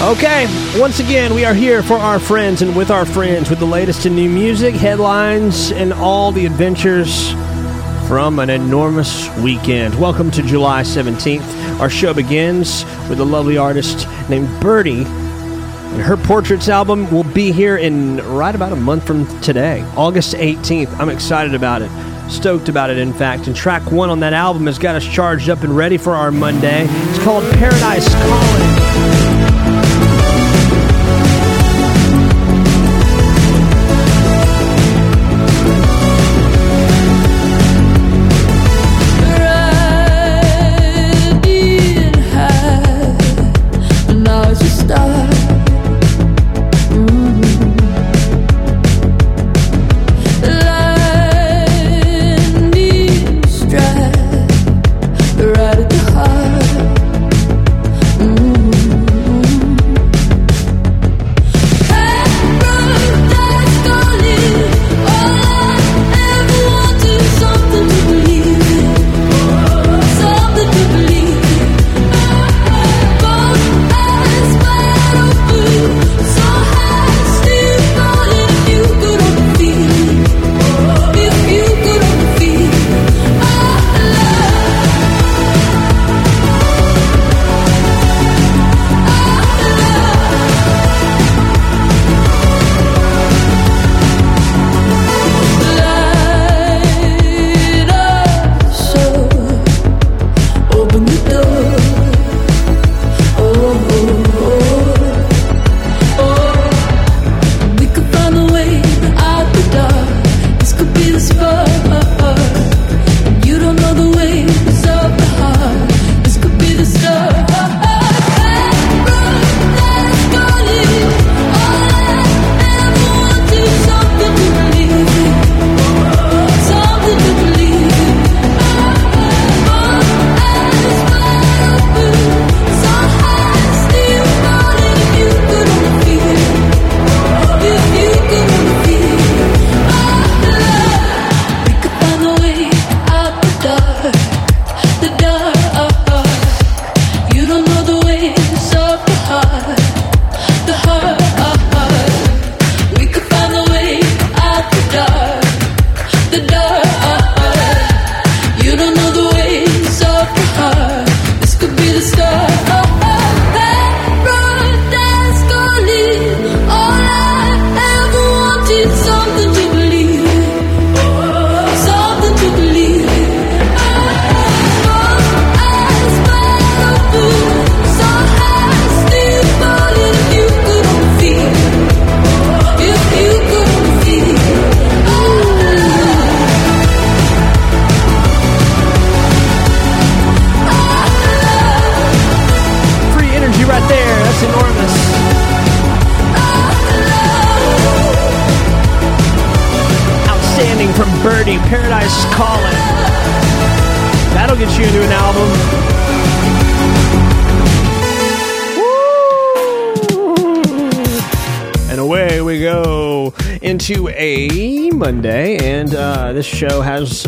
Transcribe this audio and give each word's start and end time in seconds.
Okay, 0.00 0.46
once 0.78 1.00
again, 1.00 1.34
we 1.34 1.44
are 1.44 1.52
here 1.52 1.82
for 1.82 1.96
our 1.96 2.20
friends 2.20 2.62
and 2.62 2.76
with 2.76 2.88
our 2.88 3.04
friends 3.04 3.50
with 3.50 3.58
the 3.58 3.66
latest 3.66 4.06
in 4.06 4.14
new 4.14 4.30
music, 4.30 4.76
headlines, 4.76 5.72
and 5.72 5.92
all 5.92 6.30
the 6.30 6.46
adventures 6.46 7.32
from 8.06 8.38
an 8.38 8.48
enormous 8.48 9.28
weekend. 9.38 9.96
Welcome 9.96 10.30
to 10.30 10.42
July 10.42 10.82
17th. 10.82 11.80
Our 11.80 11.90
show 11.90 12.14
begins 12.14 12.84
with 13.08 13.18
a 13.18 13.24
lovely 13.24 13.58
artist 13.58 14.06
named 14.30 14.48
Birdy. 14.60 15.02
And 15.02 16.00
her 16.00 16.16
Portraits 16.16 16.68
album 16.68 17.10
will 17.10 17.24
be 17.24 17.50
here 17.50 17.76
in 17.76 18.18
right 18.18 18.54
about 18.54 18.70
a 18.70 18.76
month 18.76 19.04
from 19.04 19.26
today, 19.40 19.82
August 19.96 20.34
18th. 20.34 20.96
I'm 21.00 21.08
excited 21.08 21.56
about 21.56 21.82
it. 21.82 21.90
Stoked 22.30 22.68
about 22.68 22.90
it, 22.90 22.98
in 22.98 23.12
fact. 23.12 23.48
And 23.48 23.56
track 23.56 23.90
one 23.90 24.10
on 24.10 24.20
that 24.20 24.32
album 24.32 24.66
has 24.66 24.78
got 24.78 24.94
us 24.94 25.04
charged 25.04 25.50
up 25.50 25.64
and 25.64 25.76
ready 25.76 25.98
for 25.98 26.14
our 26.14 26.30
Monday. 26.30 26.86
It's 26.88 27.24
called 27.24 27.42
Paradise 27.54 28.08
Calling. 28.14 28.77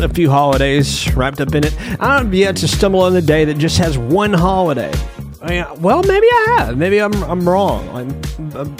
A 0.03 0.09
few 0.09 0.29
holidays 0.29 1.13
wrapped 1.15 1.41
up 1.41 1.53
in 1.55 1.63
it. 1.63 1.75
I've 1.99 2.33
yet 2.33 2.55
to 2.57 2.67
stumble 2.67 3.01
on 3.01 3.13
the 3.13 3.21
day 3.21 3.45
that 3.45 3.57
just 3.57 3.77
has 3.77 3.97
one 3.97 4.33
holiday. 4.33 4.91
I 5.41 5.49
mean, 5.49 5.81
well, 5.81 6.03
maybe 6.03 6.27
I 6.27 6.55
have. 6.59 6.77
Maybe 6.77 6.99
I'm 6.99 7.13
I'm 7.23 7.47
wrong. 7.47 7.89
I'm, 7.89 8.55
um, 8.55 8.75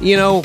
you 0.00 0.16
know, 0.16 0.42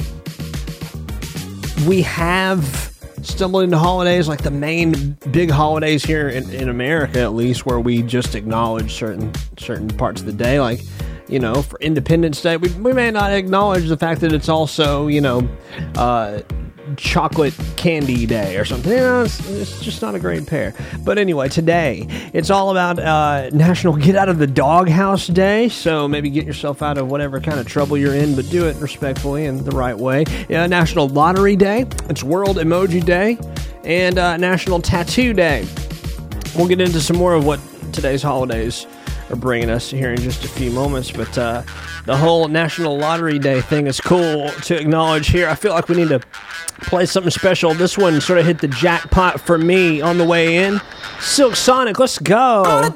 we 1.88 2.02
have 2.04 2.92
stumbled 3.22 3.64
into 3.64 3.78
holidays 3.78 4.28
like 4.28 4.42
the 4.42 4.52
main 4.52 5.18
big 5.32 5.52
holidays 5.52 6.04
here 6.04 6.30
in, 6.30 6.50
in 6.52 6.70
America, 6.70 7.20
at 7.20 7.34
least, 7.34 7.66
where 7.66 7.80
we 7.80 8.02
just 8.02 8.36
acknowledge 8.36 8.94
certain 8.94 9.32
certain 9.58 9.90
parts 9.90 10.22
of 10.22 10.28
the 10.28 10.34
day, 10.34 10.60
like 10.60 10.82
you 11.28 11.40
know, 11.40 11.62
for 11.62 11.80
Independence 11.80 12.42
Day, 12.42 12.58
we, 12.58 12.70
we 12.74 12.92
may 12.92 13.10
not 13.10 13.32
acknowledge 13.32 13.88
the 13.88 13.98
fact 13.98 14.22
that 14.22 14.34
it's 14.34 14.50
also 14.50 15.08
you 15.08 15.22
know. 15.22 15.48
Uh, 15.96 16.42
chocolate 16.98 17.54
candy 17.76 18.26
day 18.26 18.58
or 18.58 18.66
something. 18.66 18.92
It's, 18.92 19.50
it's 19.50 19.82
just 19.82 20.02
not 20.02 20.16
a 20.16 20.20
great 20.20 20.46
pair. 20.48 20.74
But 21.04 21.18
anyway, 21.18 21.50
today 21.50 22.08
it's 22.34 22.50
all 22.50 22.72
about 22.72 23.00
uh, 23.00 23.50
National 23.52 23.96
Get 23.96 24.16
Out 24.16 24.30
of 24.30 24.38
the 24.38 24.48
Doghouse 24.48 25.28
Day. 25.28 25.70
So 25.70 26.08
maybe 26.08 26.30
get 26.30 26.46
yourself 26.46 26.82
out 26.82 26.98
of 26.98 27.10
whatever 27.10 27.40
kind 27.40 27.60
of 27.60 27.68
trouble 27.68 27.98
you're 27.98 28.16
in, 28.16 28.36
but 28.36 28.50
do 28.50 28.68
it 28.68 28.76
respectfully 28.78 29.46
and 29.46 29.62
the 29.62 29.76
right 29.76 29.98
way. 29.98 30.26
Yeah, 30.50 30.66
National 30.68 31.08
Lottery 31.08 31.56
Day. 31.56 31.86
It's 32.10 32.24
World 32.24 32.58
Emoji 32.58 33.04
Day 33.04 33.38
and 33.84 34.18
uh, 34.18 34.38
National 34.38 34.82
Tattoo 34.82 35.34
Day. 35.34 35.68
We'll 36.56 36.68
get 36.68 36.82
into 36.82 37.00
some 37.00 37.18
more 37.18 37.34
of 37.34 37.46
what 37.46 37.60
today's 37.94 38.22
holidays 38.22 38.86
are 39.32 39.36
bringing 39.36 39.70
us 39.70 39.90
here 39.90 40.12
in 40.12 40.20
just 40.20 40.44
a 40.44 40.48
few 40.48 40.72
moments. 40.72 41.12
But 41.12 41.38
uh, 41.38 41.64
the 42.06 42.18
whole 42.18 42.48
National 42.48 42.98
Lottery 42.98 43.40
Day 43.40 43.62
thing 43.62 43.88
is 43.88 44.00
cool 44.00 44.50
to 44.50 44.80
acknowledge 44.80 45.28
here. 45.28 45.48
I 45.48 45.56
feel 45.56 45.74
like 45.74 45.88
we 45.88 45.96
need 45.96 46.10
to 46.10 46.20
play 46.82 47.06
something 47.06 47.32
special. 47.32 47.74
This 47.74 47.98
one 47.98 48.20
sort 48.22 48.40
of 48.40 48.46
hit 48.46 48.60
the 48.60 48.68
jackpot 48.68 49.40
for 49.40 49.58
me 49.58 50.02
on 50.02 50.18
the 50.18 50.26
way 50.26 50.58
in. 50.58 50.82
Silk 51.20 51.56
Sonic, 51.56 52.00
let's 52.00 52.20
go. 52.20 52.92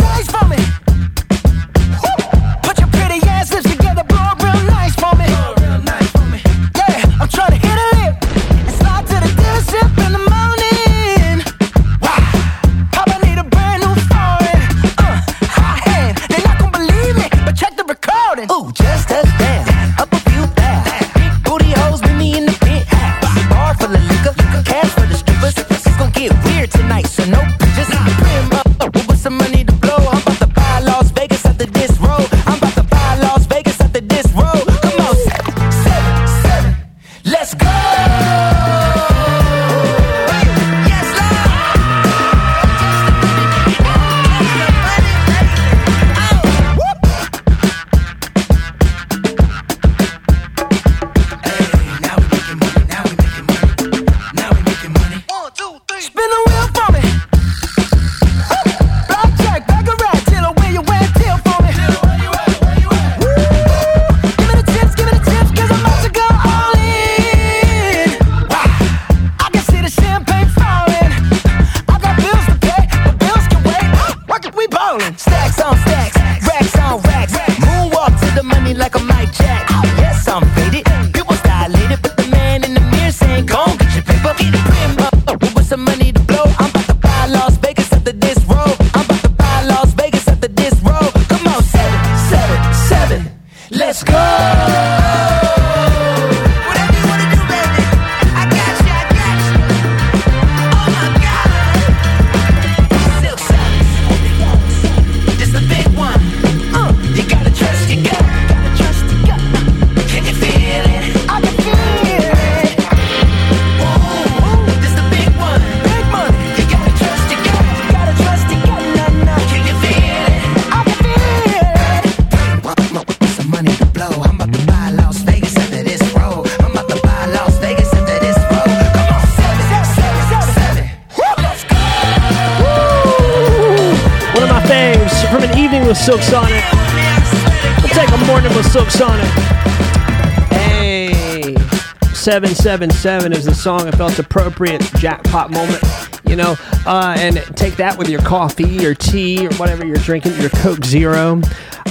777 142.44 143.32
is 143.32 143.46
the 143.46 143.56
song. 143.56 143.88
I 143.88 143.92
felt 143.92 144.20
appropriate 144.20 144.82
jackpot 144.98 145.52
moment. 145.52 145.82
You 146.28 146.36
know, 146.36 146.56
uh, 146.86 147.16
and 147.18 147.38
take 147.56 147.78
that 147.78 147.98
with 147.98 148.10
your 148.10 148.22
coffee 148.24 148.86
or 148.86 148.94
tea 148.94 149.48
or 149.48 149.54
whatever 149.54 149.86
you're 149.86 149.96
drinking, 149.96 150.38
your 150.42 150.50
Coke 150.50 150.84
Zero. 150.84 151.40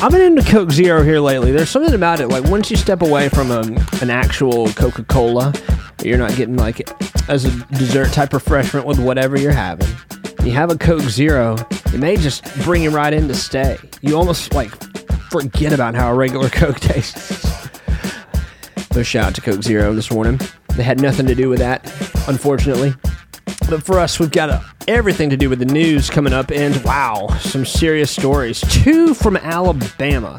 I've 0.03 0.13
been 0.13 0.21
into 0.21 0.43
Coke 0.43 0.71
Zero 0.71 1.03
here 1.03 1.19
lately. 1.19 1.51
There's 1.51 1.71
something 1.71 1.95
about 1.95 2.21
it. 2.21 2.29
Like 2.29 2.45
once 2.45 2.71
you 2.71 2.77
step 2.77 3.01
away 3.01 3.31
from 3.31 3.51
a, 3.51 3.61
an 4.03 4.11
actual 4.11 4.69
Coca 4.75 5.05
Cola, 5.05 5.55
you're 6.03 6.19
not 6.19 6.37
getting 6.37 6.59
like 6.59 6.91
as 7.31 7.47
a 7.47 7.51
dessert 7.77 8.13
type 8.13 8.35
refreshment 8.35 8.87
with 8.87 8.99
whatever 8.99 9.41
you're 9.41 9.51
having. 9.51 9.89
You 10.45 10.53
have 10.53 10.71
a 10.71 10.77
Coke 10.77 11.09
Zero, 11.09 11.57
it 11.87 11.99
may 12.01 12.19
just 12.19 12.45
bring 12.65 12.83
you 12.83 12.91
right 12.91 13.15
in 13.15 13.29
to 13.29 13.35
stay. 13.35 13.79
You 14.03 14.19
almost 14.19 14.53
like 14.53 14.71
forget 15.31 15.73
about 15.73 15.95
how 15.95 16.13
a 16.13 16.15
regular 16.15 16.49
Coke 16.51 16.81
tastes. 16.81 17.44
So 18.95 19.03
shout 19.03 19.27
out 19.27 19.35
to 19.35 19.41
Coke 19.41 19.61
Zero 19.61 19.93
this 19.93 20.13
morning. 20.13 20.39
They 20.77 20.85
had 20.85 21.01
nothing 21.01 21.27
to 21.27 21.35
do 21.35 21.49
with 21.49 21.59
that, 21.59 21.85
unfortunately. 22.29 22.95
But 23.69 23.83
for 23.83 23.99
us, 23.99 24.21
we've 24.21 24.31
got 24.31 24.51
uh, 24.51 24.61
everything 24.87 25.31
to 25.31 25.37
do 25.37 25.51
with 25.51 25.59
the 25.59 25.65
news 25.65 26.09
coming 26.09 26.33
up, 26.33 26.53
and 26.53 26.77
wow, 26.85 27.27
some 27.41 27.67
serious 27.67 28.13
stories. 28.13 28.61
Two 28.71 29.13
from 29.13 29.37
Alabama, 29.37 30.39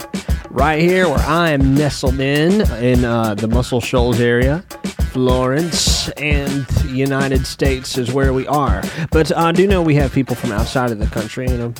right 0.50 0.82
here 0.82 1.10
where 1.10 1.20
I 1.20 1.50
am 1.50 1.76
nestled 1.76 2.18
in, 2.22 2.62
in 2.82 3.04
uh, 3.04 3.36
the 3.36 3.50
Muscle 3.50 3.82
Shoals 3.82 4.22
area. 4.22 4.64
Florence 5.12 6.08
and 6.12 6.66
United 6.86 7.46
States 7.46 7.98
is 7.98 8.14
where 8.14 8.32
we 8.32 8.48
are. 8.48 8.84
But 9.12 9.36
I 9.36 9.52
do 9.52 9.68
know 9.68 9.82
we 9.82 9.96
have 9.96 10.14
people 10.14 10.38
from 10.38 10.54
outside 10.54 10.92
of 10.92 11.00
the 11.00 11.08
country, 11.08 11.50
you 11.50 11.58
know, 11.58 11.74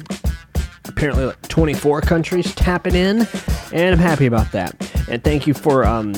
apparently 0.90 1.24
like 1.24 1.42
24 1.48 2.02
countries 2.02 2.54
tapping 2.54 2.96
in, 2.96 3.26
and 3.72 3.96
I'm 3.96 3.98
happy 3.98 4.26
about 4.26 4.52
that. 4.52 4.76
And 5.10 5.24
thank 5.24 5.48
you 5.48 5.54
for 5.54 5.86
um, 5.86 6.14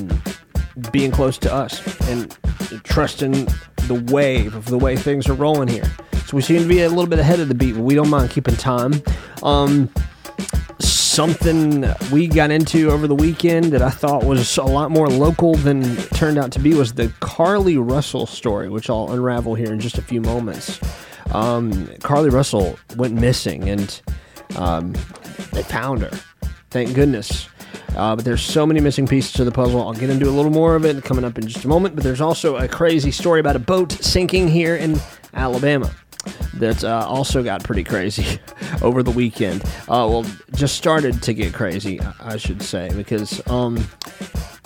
being 0.92 1.12
close 1.12 1.38
to 1.40 1.54
us 1.54 1.82
and 2.10 2.36
trusting 2.84 3.48
the 3.88 4.04
wave 4.12 4.56
of 4.56 4.66
the 4.66 4.78
way 4.78 4.96
things 4.96 5.28
are 5.28 5.34
rolling 5.34 5.68
here. 5.68 5.90
So 6.26 6.36
we 6.36 6.42
seem 6.42 6.62
to 6.62 6.68
be 6.68 6.82
a 6.82 6.90
little 6.90 7.08
bit 7.08 7.20
ahead 7.20 7.40
of 7.40 7.48
the 7.48 7.56
beat, 7.56 7.74
but 7.74 7.84
we 7.84 7.96
don't 7.96 8.10
mind 8.10 8.32
keeping 8.32 8.56
time. 8.56 9.02
Um, 9.44 9.90
something 10.80 11.86
we 12.12 12.28
got 12.28 12.52
into 12.52 12.92
over 12.92 13.08
the 13.08 13.16
weekend 13.16 13.72
that 13.72 13.82
I 13.82 13.90
thought 13.90 14.24
was 14.24 14.58
a 14.58 14.64
lot 14.64 14.92
more 14.92 15.08
local 15.08 15.56
than 15.56 15.96
turned 16.14 16.38
out 16.38 16.52
to 16.52 16.60
be 16.60 16.74
was 16.74 16.94
the 16.94 17.08
Carlee 17.22 17.78
Russell 17.78 18.26
story, 18.26 18.70
which 18.70 18.90
I'll 18.90 19.12
unravel 19.12 19.56
here 19.56 19.72
in 19.72 19.80
just 19.80 19.98
a 19.98 20.02
few 20.02 20.22
moments. 20.22 20.80
Um, 21.32 21.88
Carlee 22.02 22.32
Russell 22.32 22.78
went 22.98 23.14
missing, 23.14 23.68
and 23.70 24.02
um, 24.58 24.94
they 25.54 25.64
found 25.64 26.02
her. 26.02 26.12
Thank 26.70 26.94
goodness. 26.94 27.48
Uh, 27.98 28.16
but 28.16 28.24
there's 28.24 28.42
so 28.44 28.66
many 28.66 28.80
missing 28.80 29.08
pieces 29.08 29.32
to 29.34 29.44
the 29.44 29.52
puzzle. 29.52 29.82
I'll 29.82 29.94
get 29.94 30.10
into 30.10 30.30
a 30.30 30.32
little 30.32 30.52
more 30.52 30.76
of 30.76 30.86
it 30.86 31.04
coming 31.04 31.26
up 31.26 31.38
in 31.38 31.48
just 31.48 31.66
a 31.66 31.68
moment. 31.68 31.96
But 31.96 32.04
there's 32.04 32.22
also 32.22 32.56
a 32.58 32.68
crazy 32.68 33.12
story 33.12 33.40
about 33.40 33.56
a 33.56 33.60
boat 33.60 33.92
sinking 33.92 34.48
here 34.48 34.76
in 34.76 35.00
Alabama 35.34 35.92
that 36.56 36.84
uh, 36.84 37.06
also 37.08 37.44
got 37.44 37.64
pretty 37.64 37.84
crazy 37.84 38.40
over 38.82 39.02
the 39.02 39.12
weekend. 39.12 39.64
Uh, 39.90 40.06
well, 40.10 40.26
just 40.54 40.76
started 40.76 41.22
to 41.24 41.34
get 41.34 41.54
crazy, 41.54 42.00
I- 42.20 42.38
should 42.38 42.62
say, 42.62 42.92
because 42.96 43.46
um, 43.50 43.84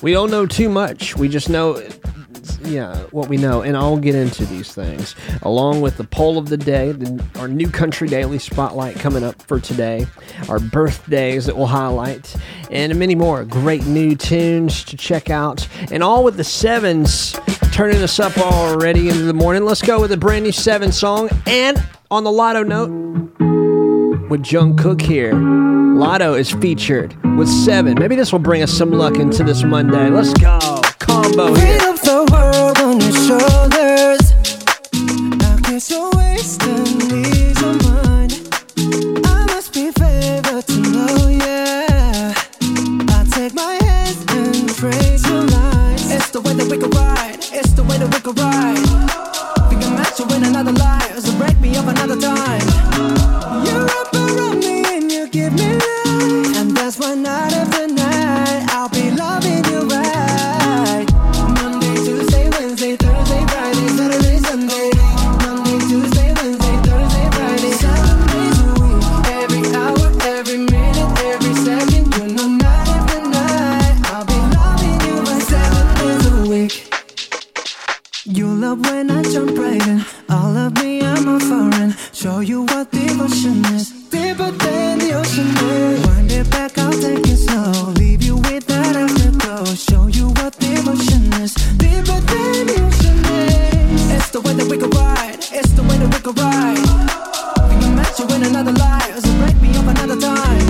we 0.01 0.11
don't 0.11 0.29
know 0.31 0.45
too 0.45 0.69
much. 0.69 1.15
We 1.15 1.29
just 1.29 1.49
know, 1.49 1.81
yeah, 2.61 2.97
what 3.11 3.29
we 3.29 3.37
know, 3.37 3.61
and 3.61 3.75
I'll 3.77 3.97
get 3.97 4.15
into 4.15 4.45
these 4.45 4.73
things 4.73 5.15
along 5.41 5.81
with 5.81 5.97
the 5.97 6.03
poll 6.03 6.37
of 6.37 6.49
the 6.49 6.57
day, 6.57 6.91
the, 6.91 7.23
our 7.39 7.47
new 7.47 7.69
country 7.69 8.07
daily 8.07 8.39
spotlight 8.39 8.97
coming 8.97 9.23
up 9.23 9.41
for 9.43 9.59
today, 9.59 10.05
our 10.49 10.59
birthdays 10.59 11.45
that 11.45 11.55
we'll 11.55 11.67
highlight, 11.67 12.35
and 12.69 12.97
many 12.97 13.15
more 13.15 13.43
great 13.45 13.85
new 13.85 14.15
tunes 14.15 14.83
to 14.85 14.97
check 14.97 15.29
out, 15.29 15.67
and 15.91 16.03
all 16.03 16.23
with 16.23 16.37
the 16.37 16.43
sevens 16.43 17.39
turning 17.71 18.01
us 18.01 18.19
up 18.19 18.37
already 18.37 19.09
into 19.09 19.23
the 19.23 19.33
morning. 19.33 19.63
Let's 19.63 19.81
go 19.81 20.01
with 20.01 20.11
a 20.11 20.17
brand 20.17 20.43
new 20.43 20.51
seven 20.51 20.91
song, 20.91 21.29
and 21.45 21.81
on 22.09 22.23
the 22.23 22.31
lotto 22.31 22.63
note 22.63 22.89
with 24.29 24.43
Jungkook 24.43 25.01
here. 25.01 25.33
Latto 25.33 26.39
is 26.39 26.51
featured 26.51 27.15
with 27.37 27.47
seven. 27.47 27.95
Maybe 27.99 28.15
this 28.15 28.31
will 28.31 28.39
bring 28.39 28.63
us 28.63 28.71
some 28.71 28.91
luck 28.91 29.17
into 29.17 29.43
this 29.43 29.63
Monday. 29.63 30.09
Let's 30.09 30.33
go. 30.33 30.59
Combo 30.99 31.53
here. 31.53 32.00
Weight 32.31 32.43
of 32.43 32.75
the 32.75 32.77
world 32.77 32.77
on 32.79 32.99
your 33.01 33.11
shoulders. 33.11 34.33
I 35.41 35.59
guess 35.69 35.89
you're 35.91 36.09
wasting 36.15 37.01
ease 37.11 37.61
of 37.61 37.75
mine. 37.83 38.31
I 39.25 39.45
must 39.47 39.73
be 39.73 39.91
favored 39.91 40.65
to 40.67 40.79
know, 40.79 41.27
yeah. 41.27 42.33
I 43.09 43.25
take 43.31 43.53
my 43.53 43.73
hands 43.83 44.23
and 44.29 44.69
praise 44.75 45.23
your 45.27 45.43
lines. 45.43 46.11
It's 46.11 46.29
the 46.31 46.41
way 46.41 46.53
that 46.53 46.67
we 46.69 46.77
can 46.77 46.89
ride. 46.91 47.39
It's 47.51 47.73
the 47.73 47.83
way 47.83 47.97
that 47.97 48.09
we 48.13 48.19
can 48.21 48.35
ride. 48.35 49.69
We 49.69 49.75
can 49.81 49.95
match 49.95 50.19
you 50.19 50.25
in 50.35 50.43
another 50.43 50.73
life. 50.73 51.19
So 51.19 51.37
break 51.37 51.59
me 51.59 51.75
up 51.77 51.87
another 51.87 52.19
time. 52.19 52.61
You're 53.65 53.89
up 53.99 54.13
around 54.13 54.59
me 54.59 54.83
and 54.95 55.11
you 55.11 55.27
give 55.29 55.53
me 55.53 55.73
life. 55.73 56.57
And 56.57 56.75
that's 56.75 56.97
why 56.97 57.15
night 57.15 57.53
after 57.53 57.80
You 78.71 78.77
love 78.77 78.89
when 78.89 79.11
I 79.11 79.21
jump 79.23 79.57
right 79.57 79.85
in. 79.85 80.01
All 80.29 80.55
of 80.55 80.73
me, 80.81 81.01
I'm 81.01 81.27
a 81.27 81.39
foreign. 81.41 81.93
Show 82.13 82.39
you 82.39 82.61
what 82.61 82.89
devotion 82.89 83.65
is. 83.75 83.89
Deeper 84.09 84.49
than 84.49 84.99
the 84.99 85.11
ocean 85.11 85.49
is. 85.57 86.07
Wind 86.07 86.31
it 86.31 86.49
back, 86.49 86.77
I'll 86.77 86.93
take 86.93 87.27
it 87.27 87.35
slow. 87.35 87.91
Leave 87.99 88.23
you 88.23 88.37
with 88.37 88.65
that 88.67 88.95
afterglow. 88.95 89.65
Show 89.75 90.07
you 90.07 90.27
what 90.39 90.57
devotion 90.57 91.33
is. 91.43 91.53
Deeper 91.83 92.19
than 92.31 92.67
the 92.69 92.77
ocean 92.87 93.19
is. 93.43 94.11
It's 94.15 94.29
the 94.29 94.39
way 94.39 94.53
that 94.53 94.67
we 94.71 94.77
can 94.77 94.89
ride. 94.91 95.39
It's 95.51 95.73
the 95.73 95.83
way 95.83 95.97
that 95.97 96.09
we 96.13 96.19
can 96.25 96.33
ride. 96.39 96.79
We 97.67 97.75
can 97.83 97.91
you 98.19 98.35
in 98.35 98.43
another 98.51 98.71
life. 98.71 99.19
So 99.19 99.31
break 99.39 99.61
me 99.61 99.75
up 99.75 99.87
another 99.95 100.17
time. 100.17 100.65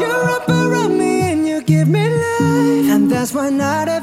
You're 0.00 0.28
up 0.36 0.48
around 0.48 0.98
me 0.98 1.20
and 1.30 1.46
you 1.46 1.62
give 1.62 1.86
me 1.86 2.04
life. 2.08 2.90
And 2.94 3.08
that's 3.08 3.32
why 3.32 3.50
night 3.50 3.95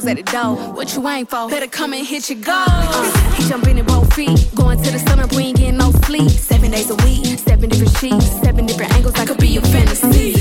clothes 0.00 0.10
at 0.10 0.16
the 0.16 0.32
door. 0.32 0.56
What 0.74 0.94
you 0.94 1.06
ain't 1.08 1.28
for? 1.30 1.48
Better 1.48 1.66
come 1.66 1.92
and 1.92 2.06
hit 2.06 2.30
your 2.30 2.40
goal. 2.40 2.54
Uh, 2.56 3.32
he 3.34 3.48
jumping 3.48 3.78
in 3.78 3.86
both 3.86 4.12
feet, 4.14 4.50
going 4.54 4.82
to 4.82 4.90
the 4.90 4.98
sun 4.98 5.20
up, 5.20 5.32
we 5.32 5.44
ain't 5.44 5.58
getting 5.58 5.76
no 5.76 5.90
sleep. 6.04 6.30
Seven 6.30 6.70
days 6.70 6.90
a 6.90 6.96
week, 7.06 7.38
seven 7.38 7.68
different 7.68 7.96
sheets, 7.98 8.26
seven 8.42 8.66
different 8.66 8.92
angles. 8.94 9.14
I 9.16 9.26
could 9.26 9.38
be 9.38 9.48
your 9.48 9.62
fantasy. 9.62 10.34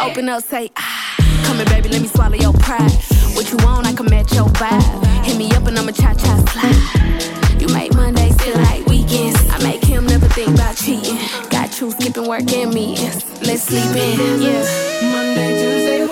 Open 0.00 0.28
up, 0.28 0.42
say 0.44 0.70
ah. 0.76 1.14
Come 1.44 1.56
here, 1.56 1.66
baby, 1.66 1.88
let 1.88 2.02
me 2.02 2.08
swallow 2.08 2.36
your 2.36 2.52
pride. 2.54 2.92
What 3.34 3.50
you 3.50 3.58
want, 3.64 3.86
I 3.86 3.92
can 3.92 4.06
match 4.06 4.32
your 4.34 4.48
vibe. 4.60 5.24
Hit 5.24 5.36
me 5.36 5.50
up 5.52 5.66
and 5.66 5.78
I'ma 5.78 5.92
cha 5.92 6.14
cha 6.14 6.32
slide. 6.50 7.60
You 7.60 7.68
make 7.68 7.94
Mondays 7.94 8.36
feel 8.42 8.56
like 8.56 8.84
weekends. 8.86 9.38
I 9.50 9.62
make 9.62 9.84
him 9.84 10.06
never 10.06 10.26
think 10.28 10.54
about 10.54 10.76
cheating. 10.76 11.18
Got 11.50 11.80
you 11.80 11.90
skipping 11.92 12.26
work 12.26 12.50
and 12.52 12.74
meetings. 12.74 13.24
Let's 13.42 13.62
sleep 13.62 13.94
in, 13.96 14.42
yeah. 14.42 15.12
Monday, 15.12 15.50
Tuesday, 15.60 16.06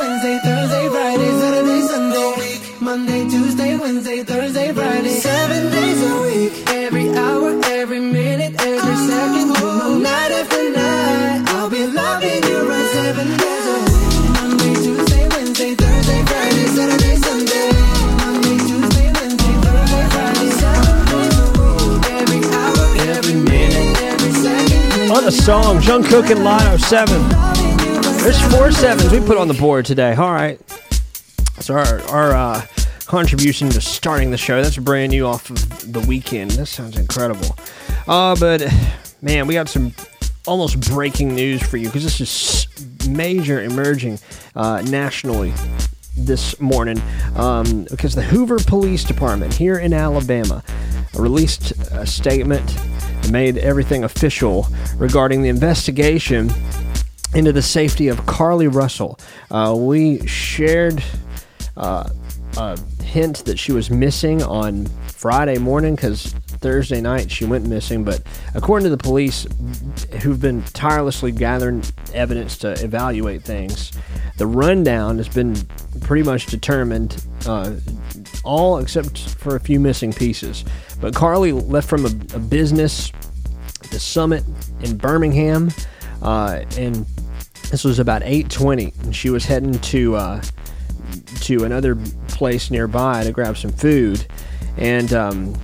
Wednesday, 4.00 4.24
Thursday, 4.24 4.72
Friday. 4.72 5.10
Seven 5.10 5.70
days 5.70 6.02
a 6.02 6.22
week. 6.22 6.70
Every 6.70 7.10
hour, 7.10 7.60
every 7.66 8.00
minute, 8.00 8.54
every 8.58 8.96
second. 8.96 9.34
You 9.36 9.52
know, 9.52 9.98
night 9.98 10.32
after 10.32 10.70
night. 10.70 11.44
I'll 11.48 11.68
be 11.68 11.84
loving 11.86 12.42
you 12.48 12.66
right 12.66 12.90
seven 12.96 13.28
days 13.36 13.66
a 13.66 13.76
week. 13.76 14.32
Monday, 14.40 14.74
Tuesday, 14.80 15.28
Wednesday, 15.28 15.74
Thursday, 15.74 16.22
Friday, 16.24 16.66
Saturday, 16.72 17.16
Sunday. 17.16 17.68
Monday, 18.24 18.56
Tuesday, 18.64 19.12
Wednesday, 19.12 19.54
Thursday, 19.68 20.04
Friday. 20.14 20.50
Seven 20.64 20.96
days 21.12 21.36
a 21.36 21.60
week. 21.84 22.00
Every 22.16 22.40
hour, 22.56 22.84
every 23.18 23.34
minute, 23.34 24.00
every 24.00 24.32
second. 24.32 25.10
On 25.12 25.24
the 25.24 25.32
song, 25.32 25.76
Jungkook 25.80 26.30
and 26.30 26.40
Latto 26.40 26.80
7. 26.80 27.20
There's 28.24 28.40
four 28.50 28.72
sevens 28.72 29.12
we 29.12 29.20
put 29.20 29.36
on 29.36 29.46
the 29.46 29.54
board 29.60 29.84
today. 29.84 30.14
All 30.14 30.32
right. 30.32 30.58
That's 31.54 31.68
our, 31.68 32.00
our 32.08 32.32
uh, 32.32 32.66
contribution 33.10 33.68
to 33.68 33.80
starting 33.80 34.30
the 34.30 34.38
show. 34.38 34.62
That's 34.62 34.76
brand 34.76 35.10
new 35.10 35.26
off 35.26 35.50
of 35.50 35.92
the 35.92 35.98
weekend. 35.98 36.52
That 36.52 36.66
sounds 36.66 36.96
incredible. 36.96 37.58
Uh, 38.06 38.36
but 38.38 38.62
man, 39.20 39.48
we 39.48 39.54
got 39.54 39.68
some 39.68 39.92
almost 40.46 40.78
breaking 40.88 41.34
news 41.34 41.60
for 41.60 41.76
you 41.76 41.86
because 41.88 42.04
this 42.04 42.20
is 42.20 43.08
major 43.08 43.62
emerging 43.62 44.20
uh, 44.54 44.82
nationally 44.82 45.52
this 46.16 46.60
morning 46.60 47.02
um, 47.34 47.82
because 47.90 48.14
the 48.14 48.22
Hoover 48.22 48.58
Police 48.60 49.02
Department 49.02 49.54
here 49.54 49.80
in 49.80 49.92
Alabama 49.92 50.62
released 51.14 51.72
a 51.90 52.06
statement 52.06 52.78
and 52.78 53.32
made 53.32 53.58
everything 53.58 54.04
official 54.04 54.68
regarding 54.98 55.42
the 55.42 55.48
investigation 55.48 56.48
into 57.34 57.52
the 57.52 57.62
safety 57.62 58.06
of 58.06 58.20
Carlee 58.26 58.72
Russell. 58.72 59.18
Uh, 59.50 59.74
we 59.76 60.24
shared 60.28 61.02
uh, 61.76 62.08
a 62.56 62.78
hint 63.02 63.44
that 63.44 63.58
she 63.58 63.72
was 63.72 63.90
missing 63.90 64.42
on 64.42 64.86
Friday 65.06 65.58
morning 65.58 65.94
because 65.94 66.32
Thursday 66.32 67.00
night 67.00 67.30
she 67.30 67.44
went 67.44 67.66
missing. 67.66 68.04
But 68.04 68.22
according 68.54 68.84
to 68.84 68.90
the 68.90 69.02
police, 69.02 69.46
who've 70.22 70.40
been 70.40 70.62
tirelessly 70.62 71.32
gathering 71.32 71.82
evidence 72.14 72.56
to 72.58 72.72
evaluate 72.84 73.42
things, 73.42 73.92
the 74.36 74.46
rundown 74.46 75.16
has 75.18 75.28
been 75.28 75.56
pretty 76.00 76.22
much 76.22 76.46
determined. 76.46 77.24
Uh, 77.46 77.74
all 78.44 78.78
except 78.78 79.18
for 79.18 79.56
a 79.56 79.60
few 79.60 79.78
missing 79.80 80.12
pieces. 80.12 80.64
But 81.00 81.14
Carlee 81.14 81.52
left 81.68 81.88
from 81.88 82.04
a, 82.04 82.10
a 82.34 82.38
business, 82.38 83.12
the 83.90 84.00
summit 84.00 84.44
in 84.80 84.96
Birmingham, 84.96 85.70
uh, 86.22 86.64
and 86.76 87.06
this 87.70 87.84
was 87.84 87.98
about 87.98 88.22
8:20, 88.22 89.02
and 89.02 89.14
she 89.14 89.30
was 89.30 89.44
heading 89.44 89.78
to 89.78 90.16
uh, 90.16 90.42
to 91.42 91.64
another 91.64 91.96
place 92.28 92.70
nearby 92.70 93.24
to 93.24 93.32
grab 93.32 93.56
some 93.56 93.72
food, 93.72 94.26
and 94.76 95.12
um, 95.12 95.54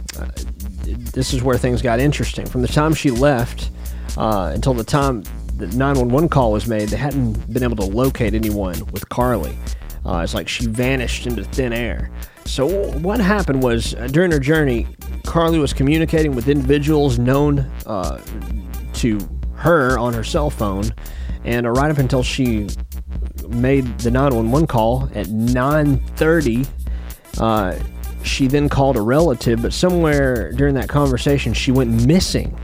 this 0.84 1.32
is 1.32 1.42
where 1.42 1.58
things 1.58 1.82
got 1.82 2.00
interesting. 2.00 2.46
From 2.46 2.62
the 2.62 2.68
time 2.68 2.94
she 2.94 3.10
left 3.10 3.70
uh, 4.16 4.52
until 4.54 4.74
the 4.74 4.84
time 4.84 5.22
the 5.56 5.66
911 5.68 6.28
call 6.28 6.52
was 6.52 6.66
made, 6.66 6.88
they 6.88 6.96
hadn't 6.96 7.52
been 7.52 7.62
able 7.62 7.76
to 7.76 7.84
locate 7.84 8.34
anyone 8.34 8.78
with 8.92 9.08
Carlee. 9.08 9.56
Uh, 10.04 10.20
it's 10.22 10.34
like 10.34 10.48
she 10.48 10.66
vanished 10.66 11.26
into 11.26 11.42
thin 11.42 11.72
air. 11.72 12.10
So 12.44 12.66
what 12.98 13.18
happened 13.18 13.62
was 13.62 13.94
uh, 13.94 14.06
during 14.06 14.30
her 14.30 14.38
journey, 14.38 14.86
Carlee 15.24 15.60
was 15.60 15.72
communicating 15.72 16.34
with 16.34 16.48
individuals 16.48 17.18
known 17.18 17.60
uh, 17.86 18.20
to 18.94 19.18
her 19.54 19.98
on 19.98 20.12
her 20.12 20.22
cell 20.22 20.50
phone, 20.50 20.84
and 21.44 21.66
right 21.66 21.90
up 21.90 21.98
until 21.98 22.22
she 22.22 22.68
made 23.48 23.98
the 23.98 24.10
911 24.10 24.66
call 24.66 25.08
at 25.14 25.26
9:30, 25.26 26.66
uh, 27.38 27.74
she 28.22 28.46
then 28.46 28.68
called 28.68 28.96
a 28.96 29.00
relative. 29.00 29.62
But 29.62 29.72
somewhere 29.72 30.52
during 30.52 30.74
that 30.74 30.88
conversation, 30.88 31.54
she 31.54 31.72
went 31.72 32.06
missing. 32.06 32.58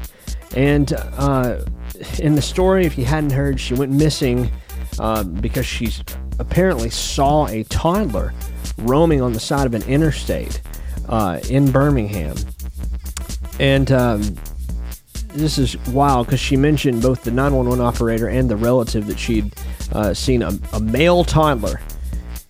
And 0.57 0.93
uh, 1.17 1.65
in 2.19 2.35
the 2.35 2.43
story, 2.43 2.85
if 2.85 2.99
you 2.99 3.05
hadn't 3.05 3.33
heard, 3.33 3.59
she 3.61 3.75
went 3.75 3.93
missing 3.93 4.51
uh, 4.99 5.25
because 5.25 5.67
she 5.67 5.91
apparently 6.39 6.91
saw 6.91 7.47
a 7.47 7.65
toddler 7.65 8.35
roaming 8.79 9.23
on 9.23 9.33
the 9.33 9.41
side 9.41 9.67
of 9.67 9.75
an 9.75 9.83
interstate 9.85 10.61
uh, 11.09 11.41
in 11.49 11.71
Birmingham. 11.71 12.37
And 13.61 13.93
um, 13.93 14.37
this 15.29 15.59
is 15.59 15.77
wild 15.89 16.27
because 16.27 16.41
she 16.41 16.57
mentioned 16.57 17.03
both 17.03 17.25
the 17.25 17.31
911 17.31 17.85
operator 17.85 18.29
and 18.29 18.49
the 18.49 18.57
relative 18.57 19.07
that 19.07 19.19
she'd 19.19 19.55
uh, 19.93 20.15
seen 20.15 20.43
a, 20.43 20.53
a 20.73 20.81
male 20.81 21.25
toddler 21.25 21.81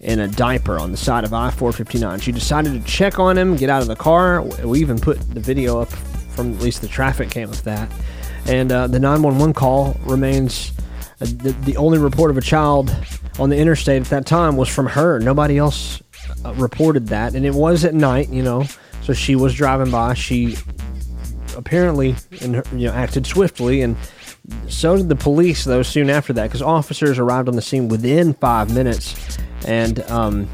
in 0.01 0.21
a 0.21 0.29
diaper 0.29 0.79
on 0.79 0.91
the 0.91 0.97
side 0.97 1.25
of 1.25 1.33
I 1.33 1.51
459. 1.51 2.21
She 2.21 2.33
decided 2.33 2.73
to 2.73 2.91
check 2.91 3.19
on 3.19 3.39
him, 3.39 3.57
get 3.57 3.71
out 3.71 3.83
of 3.83 3.89
the 3.89 3.97
car. 3.97 4.43
We 4.43 4.81
even 4.81 4.99
put 4.99 5.21
the 5.33 5.41
video 5.41 5.81
up 5.81 5.91
from 5.91 6.55
at 6.55 6.61
least 6.61 6.81
the 6.81 6.89
traffic 6.89 7.31
cam 7.31 7.51
of 7.51 7.63
that. 7.65 7.91
And 8.47 8.73
uh, 8.73 8.89
the 8.89 8.99
911 8.99 9.55
call 9.55 9.97
remains 10.05 10.73
uh, 11.21 11.27
the, 11.27 11.53
the 11.65 11.77
only 11.77 11.99
report 11.99 12.31
of 12.31 12.37
a 12.37 12.41
child 12.41 12.95
on 13.39 13.49
the 13.49 13.57
interstate 13.57 14.03
at 14.03 14.09
that 14.09 14.27
time 14.27 14.57
was 14.57 14.69
from 14.69 14.87
her. 14.87 15.21
Nobody 15.21 15.59
else 15.59 16.03
uh, 16.45 16.53
reported 16.55 17.07
that. 17.09 17.35
And 17.35 17.47
it 17.47 17.55
was 17.55 17.85
at 17.85 17.95
night, 17.95 18.29
you 18.29 18.43
know, 18.43 18.65
so 19.03 19.13
she 19.13 19.37
was 19.37 19.55
driving 19.55 19.91
by. 19.91 20.15
She 20.15 20.57
apparently 21.57 22.13
her, 22.41 22.63
you 22.73 22.87
know 22.87 22.93
acted 22.93 23.27
swiftly 23.27 23.83
and 23.83 23.97
so 24.69 24.97
did 24.97 25.09
the 25.09 25.17
police 25.17 25.65
though 25.65 25.83
soon 25.83 26.11
after 26.11 26.33
that 26.33 26.45
because 26.45 26.63
officers 26.63 27.19
arrived 27.19 27.49
on 27.49 27.57
the 27.57 27.63
scene 27.63 27.89
within 27.89 28.35
five 28.35 28.73
minutes 28.75 29.39
and 29.67 30.01
um, 30.11 30.49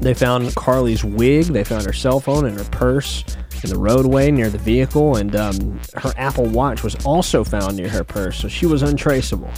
they 0.00 0.14
found 0.14 0.48
Carlee's 0.54 1.04
wig 1.04 1.46
they 1.46 1.64
found 1.64 1.84
her 1.84 1.92
cell 1.92 2.20
phone 2.20 2.46
and 2.46 2.56
her 2.56 2.64
purse 2.64 3.24
in 3.62 3.68
the 3.68 3.78
roadway 3.78 4.30
near 4.30 4.48
the 4.48 4.58
vehicle 4.58 5.16
and 5.16 5.36
um, 5.36 5.80
her 5.96 6.12
apple 6.16 6.46
watch 6.46 6.82
was 6.82 6.94
also 7.04 7.44
found 7.44 7.76
near 7.76 7.88
her 7.88 8.04
purse 8.04 8.38
so 8.38 8.48
she 8.48 8.66
was 8.66 8.82
untraceable 8.82 9.50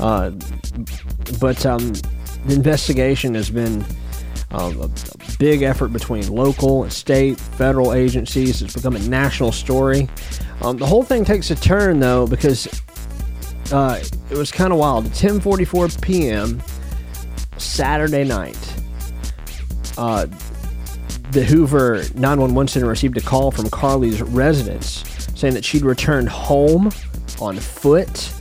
uh, 0.00 0.30
but 1.40 1.64
um, 1.66 1.92
the 2.46 2.54
investigation 2.54 3.34
has 3.34 3.50
been 3.50 3.84
um, 4.52 4.80
a, 4.80 4.84
a 4.84 5.38
big 5.38 5.62
effort 5.62 5.88
between 5.88 6.28
local 6.28 6.82
and 6.82 6.92
state, 6.92 7.38
federal 7.40 7.94
agencies. 7.94 8.60
It's 8.60 8.74
become 8.74 8.96
a 8.96 9.00
national 9.00 9.52
story. 9.52 10.08
Um, 10.60 10.76
the 10.76 10.86
whole 10.86 11.02
thing 11.02 11.24
takes 11.24 11.50
a 11.50 11.54
turn 11.54 12.00
though 12.00 12.26
because 12.26 12.68
uh, 13.72 14.02
it 14.30 14.36
was 14.36 14.50
kind 14.52 14.72
of 14.72 14.78
wild. 14.78 15.06
10:44 15.06 16.00
p.m. 16.00 16.62
Saturday 17.56 18.24
night, 18.24 18.58
uh, 19.96 20.26
the 21.32 21.44
Hoover 21.44 22.02
911 22.14 22.68
center 22.68 22.86
received 22.86 23.16
a 23.16 23.20
call 23.20 23.50
from 23.50 23.66
Carlee's 23.66 24.20
residence 24.20 25.04
saying 25.34 25.54
that 25.54 25.64
she'd 25.64 25.82
returned 25.82 26.28
home 26.28 26.90
on 27.40 27.56
foot 27.56 28.32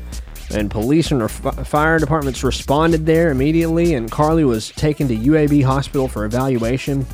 and 0.53 0.69
police 0.69 1.11
and 1.11 1.31
fire 1.31 1.97
departments 1.97 2.43
responded 2.43 3.05
there 3.05 3.31
immediately 3.31 3.93
and 3.93 4.11
Carlee 4.11 4.45
was 4.45 4.69
taken 4.71 5.07
to 5.07 5.15
uab 5.15 5.63
hospital 5.63 6.07
for 6.07 6.25
evaluation 6.25 7.05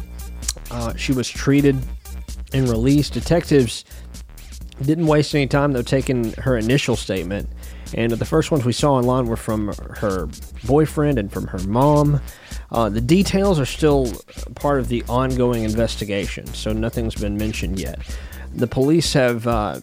uh, 0.72 0.96
she 0.96 1.14
was 1.14 1.30
treated 1.30 1.78
and 2.54 2.68
released 2.68 3.14
detectives 3.14 3.86
didn't 4.82 5.06
waste 5.06 5.36
any 5.36 5.48
time 5.48 5.72
though 5.72 5.82
taking 5.82 6.34
her 6.34 6.58
initial 6.58 6.96
statement 6.96 7.48
and 7.94 8.12
the 8.12 8.26
first 8.26 8.52
ones 8.52 8.66
we 8.66 8.74
saw 8.74 8.94
online 8.94 9.28
were 9.28 9.38
from 9.38 9.74
her 9.98 10.28
boyfriend 10.66 11.18
and 11.18 11.32
from 11.32 11.48
her 11.48 11.60
mom. 11.60 12.22
Uh, 12.72 12.90
the 12.90 13.02
details 13.02 13.60
are 13.60 13.66
still 13.66 14.12
part 14.56 14.80
of 14.80 14.90
the 14.90 15.04
ongoing 15.08 15.64
investigation 15.64 16.46
so 16.48 16.74
nothing's 16.74 17.16
been 17.16 17.38
mentioned 17.38 17.80
yet. 17.80 18.00
The 18.54 18.68
police 18.68 19.14
have 19.14 19.48
uh, 19.48 19.80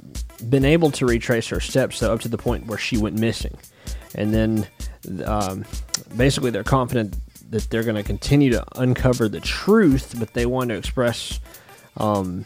been 0.49 0.65
able 0.65 0.91
to 0.93 1.07
retrace 1.07 1.49
her 1.49 1.61
steps 1.61 2.01
though 2.01 2.13
up 2.13 2.21
to 2.21 2.29
the 2.29 2.39
point 2.39 2.67
where 2.67 2.79
she 2.79 2.97
went 2.97 3.19
missing. 3.19 3.57
And 4.15 4.35
then 4.35 4.67
um, 5.25 5.65
basically 6.17 6.51
they're 6.51 6.65
confident 6.65 7.17
that 7.51 7.71
they're 7.71 7.83
going 7.83 7.97
to 7.97 8.03
continue 8.03 8.51
to 8.51 8.65
uncover 8.81 9.29
the 9.29 9.41
truth 9.41 10.15
but 10.19 10.33
they 10.35 10.47
want 10.47 10.71
to 10.71 10.77
express 10.77 11.41
um, 11.99 12.45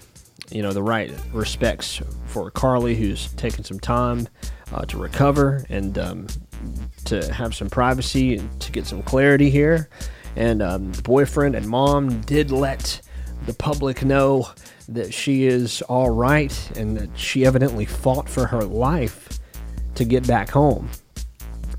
you 0.50 0.62
know 0.62 0.72
the 0.72 0.82
right 0.82 1.12
respects 1.32 2.00
for 2.26 2.50
Carlee 2.50 2.96
who's 2.96 3.32
taken 3.34 3.64
some 3.64 3.80
time 3.80 4.28
uh, 4.72 4.84
to 4.86 4.98
recover 4.98 5.64
and 5.68 5.98
um, 5.98 6.26
to 7.04 7.32
have 7.32 7.54
some 7.54 7.70
privacy 7.70 8.36
and 8.36 8.60
to 8.60 8.72
get 8.72 8.86
some 8.86 9.02
clarity 9.02 9.50
here 9.50 9.88
and 10.36 10.62
um, 10.62 10.92
the 10.92 11.02
boyfriend 11.02 11.54
and 11.54 11.66
mom 11.68 12.20
did 12.22 12.50
let 12.50 13.00
the 13.46 13.54
public 13.54 14.04
know 14.04 14.48
that 14.88 15.12
she 15.12 15.46
is 15.46 15.82
all 15.82 16.10
right 16.10 16.70
and 16.76 16.96
that 16.96 17.10
she 17.16 17.44
evidently 17.44 17.84
fought 17.84 18.28
for 18.28 18.46
her 18.46 18.62
life 18.62 19.38
to 19.94 20.04
get 20.04 20.26
back 20.26 20.50
home. 20.50 20.88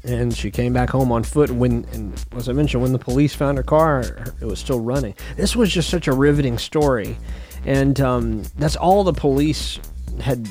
And 0.03 0.35
she 0.35 0.49
came 0.49 0.71
back 0.71 0.89
home 0.89 1.11
on 1.11 1.23
foot 1.23 1.51
when, 1.51 1.85
and 1.91 2.25
as 2.35 2.47
I 2.47 2.53
mentioned, 2.53 2.81
when 2.81 2.93
the 2.93 2.99
police 2.99 3.35
found 3.35 3.57
her 3.57 3.63
car, 3.63 3.99
it 4.39 4.45
was 4.45 4.59
still 4.59 4.79
running. 4.79 5.13
This 5.35 5.55
was 5.55 5.71
just 5.71 5.89
such 5.89 6.07
a 6.07 6.13
riveting 6.13 6.57
story, 6.57 7.17
and 7.65 7.99
um, 7.99 8.43
that's 8.57 8.77
all 8.77 9.03
the 9.03 9.13
police 9.13 9.79
had 10.21 10.47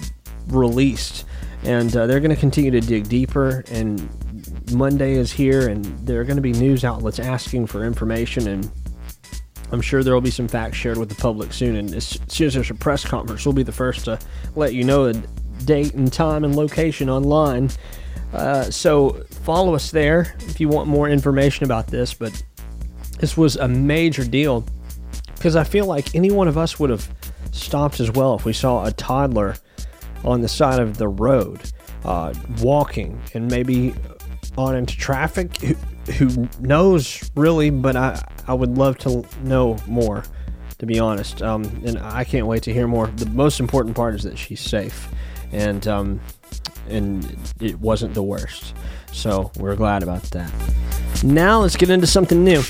released. 0.48 1.24
And 1.64 1.94
uh, 1.96 2.06
they're 2.06 2.20
going 2.20 2.34
to 2.34 2.40
continue 2.40 2.70
to 2.70 2.80
dig 2.80 3.08
deeper. 3.08 3.64
And 3.70 4.08
Monday 4.72 5.14
is 5.14 5.32
here, 5.32 5.68
and 5.68 5.84
there 6.06 6.20
are 6.20 6.24
going 6.24 6.36
to 6.36 6.42
be 6.42 6.52
news 6.52 6.84
outlets 6.84 7.18
asking 7.18 7.66
for 7.66 7.84
information 7.84 8.46
and 8.48 8.70
I'm 9.70 9.80
sure 9.80 10.02
there 10.02 10.14
will 10.14 10.20
be 10.20 10.30
some 10.30 10.48
facts 10.48 10.76
shared 10.76 10.96
with 10.96 11.08
the 11.08 11.14
public 11.14 11.52
soon, 11.52 11.76
and 11.76 11.94
as 11.94 12.18
soon 12.28 12.46
as 12.46 12.54
there's 12.54 12.70
a 12.70 12.74
press 12.74 13.04
conference, 13.04 13.44
we'll 13.44 13.52
be 13.52 13.62
the 13.62 13.72
first 13.72 14.06
to 14.06 14.18
let 14.56 14.72
you 14.72 14.82
know 14.84 15.12
the 15.12 15.18
date 15.64 15.94
and 15.94 16.10
time 16.10 16.44
and 16.44 16.56
location 16.56 17.10
online. 17.10 17.70
Uh, 18.32 18.64
so 18.64 19.22
follow 19.42 19.74
us 19.74 19.90
there 19.90 20.34
if 20.40 20.60
you 20.60 20.68
want 20.68 20.88
more 20.88 21.08
information 21.08 21.64
about 21.64 21.86
this. 21.86 22.14
But 22.14 22.42
this 23.18 23.36
was 23.36 23.56
a 23.56 23.68
major 23.68 24.24
deal 24.24 24.64
because 25.34 25.56
I 25.56 25.64
feel 25.64 25.86
like 25.86 26.14
any 26.14 26.30
one 26.30 26.48
of 26.48 26.56
us 26.56 26.78
would 26.78 26.90
have 26.90 27.08
stopped 27.52 28.00
as 28.00 28.10
well 28.10 28.34
if 28.36 28.44
we 28.44 28.52
saw 28.52 28.84
a 28.86 28.92
toddler 28.92 29.56
on 30.24 30.40
the 30.40 30.48
side 30.48 30.80
of 30.80 30.98
the 30.98 31.08
road 31.08 31.60
uh, 32.04 32.32
walking 32.60 33.20
and 33.34 33.50
maybe 33.50 33.94
on 34.56 34.76
into 34.76 34.96
traffic. 34.96 35.56
Who, 35.58 35.74
who 36.12 36.48
knows 36.60 37.30
really? 37.34 37.70
But 37.70 37.96
I 37.96 38.22
I 38.46 38.54
would 38.54 38.76
love 38.76 38.98
to 38.98 39.24
know 39.42 39.76
more. 39.86 40.24
To 40.78 40.86
be 40.86 41.00
honest, 41.00 41.42
um, 41.42 41.64
and 41.84 41.98
I 41.98 42.22
can't 42.22 42.46
wait 42.46 42.62
to 42.62 42.72
hear 42.72 42.86
more. 42.86 43.08
The 43.08 43.26
most 43.30 43.58
important 43.58 43.96
part 43.96 44.14
is 44.14 44.22
that 44.22 44.38
she's 44.38 44.60
safe, 44.60 45.08
and 45.50 45.88
um, 45.88 46.20
and 46.88 47.36
it 47.60 47.80
wasn't 47.80 48.14
the 48.14 48.22
worst. 48.22 48.76
So 49.12 49.50
we're 49.56 49.74
glad 49.74 50.04
about 50.04 50.22
that. 50.30 50.52
Now 51.24 51.62
let's 51.62 51.74
get 51.74 51.90
into 51.90 52.06
something 52.06 52.44
new. 52.44 52.62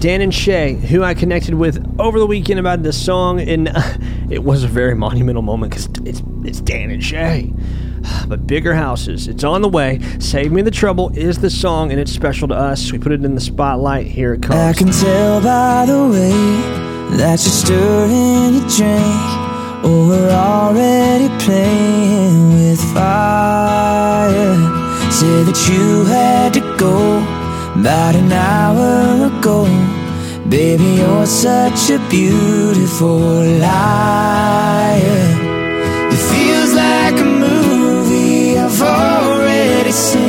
Dan 0.00 0.20
and 0.20 0.32
Shay, 0.32 0.74
who 0.74 1.02
I 1.02 1.14
connected 1.14 1.54
with 1.54 1.84
over 1.98 2.18
the 2.20 2.26
weekend 2.26 2.60
about 2.60 2.82
this 2.84 3.02
song, 3.02 3.40
and 3.40 3.68
uh, 3.68 3.94
it 4.30 4.44
was 4.44 4.62
a 4.62 4.68
very 4.68 4.94
monumental 4.94 5.42
moment 5.42 5.72
because 5.72 5.88
it's 6.04 6.22
it's 6.44 6.60
Dan 6.60 6.90
and 6.90 7.02
Shay. 7.04 7.52
But 8.28 8.46
bigger 8.46 8.74
houses, 8.74 9.26
it's 9.26 9.42
on 9.42 9.60
the 9.60 9.68
way. 9.68 9.98
Save 10.20 10.52
Me 10.52 10.62
the 10.62 10.70
Trouble 10.70 11.10
is 11.14 11.38
the 11.38 11.50
song, 11.50 11.90
and 11.90 12.00
it's 12.00 12.12
special 12.12 12.46
to 12.48 12.54
us. 12.54 12.92
We 12.92 12.98
put 12.98 13.10
it 13.12 13.24
in 13.24 13.34
the 13.34 13.40
spotlight. 13.40 14.06
Here 14.06 14.34
it 14.34 14.44
I 14.46 14.72
comes. 14.72 14.78
can 14.78 14.90
tell 14.92 15.40
by 15.42 15.84
the 15.84 16.08
way 16.08 17.16
that 17.16 17.40
you're 17.42 17.52
stirring 17.52 18.54
your 18.54 18.68
drink. 18.68 19.18
Oh, 19.84 20.06
we're 20.08 20.30
already 20.30 21.28
playing 21.44 22.52
with 22.54 22.80
fire. 22.94 24.54
Say 25.10 25.42
that 25.42 25.68
you 25.68 26.04
had 26.04 26.54
to 26.54 26.60
go 26.78 27.37
about 27.80 28.14
an 28.16 28.32
hour 28.32 29.26
ago. 29.30 29.64
Baby, 30.48 30.88
you're 31.00 31.26
such 31.26 31.90
a 31.90 31.98
beautiful 32.08 33.18
liar. 33.66 35.22
It 36.14 36.22
feels 36.32 36.72
like 36.74 37.16
a 37.20 37.28
movie 37.44 38.58
I've 38.58 38.82
already 38.82 39.92
seen. 39.92 40.27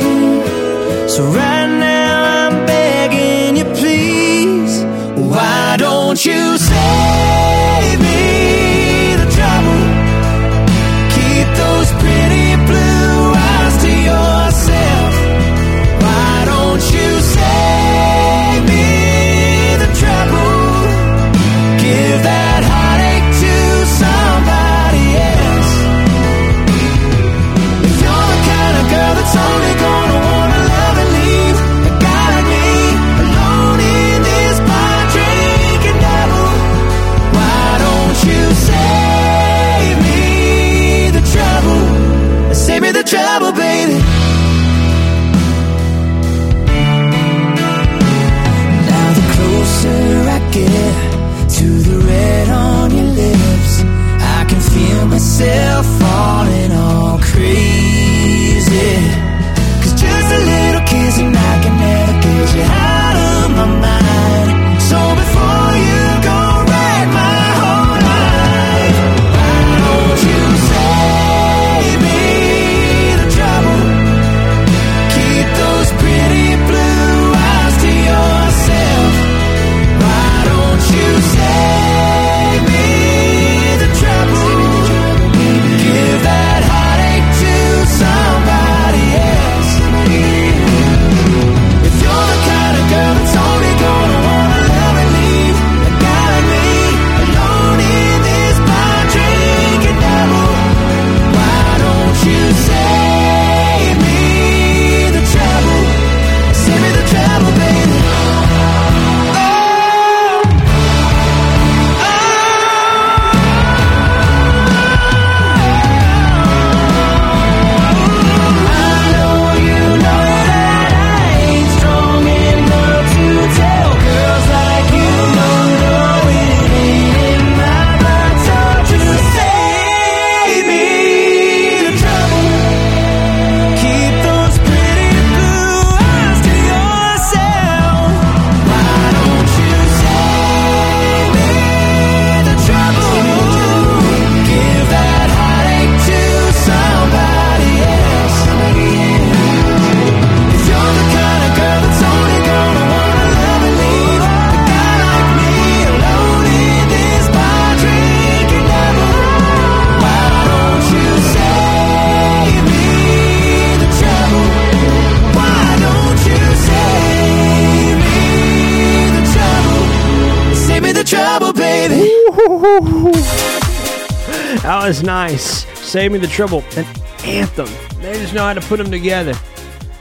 Nice. 175.30 175.64
Save 175.78 176.10
Me 176.10 176.18
the 176.18 176.26
Trouble. 176.26 176.64
An 176.76 176.84
anthem. 177.24 177.68
They 178.00 178.14
just 178.14 178.34
know 178.34 178.42
how 178.42 178.52
to 178.52 178.60
put 178.62 178.78
them 178.78 178.90
together. 178.90 179.32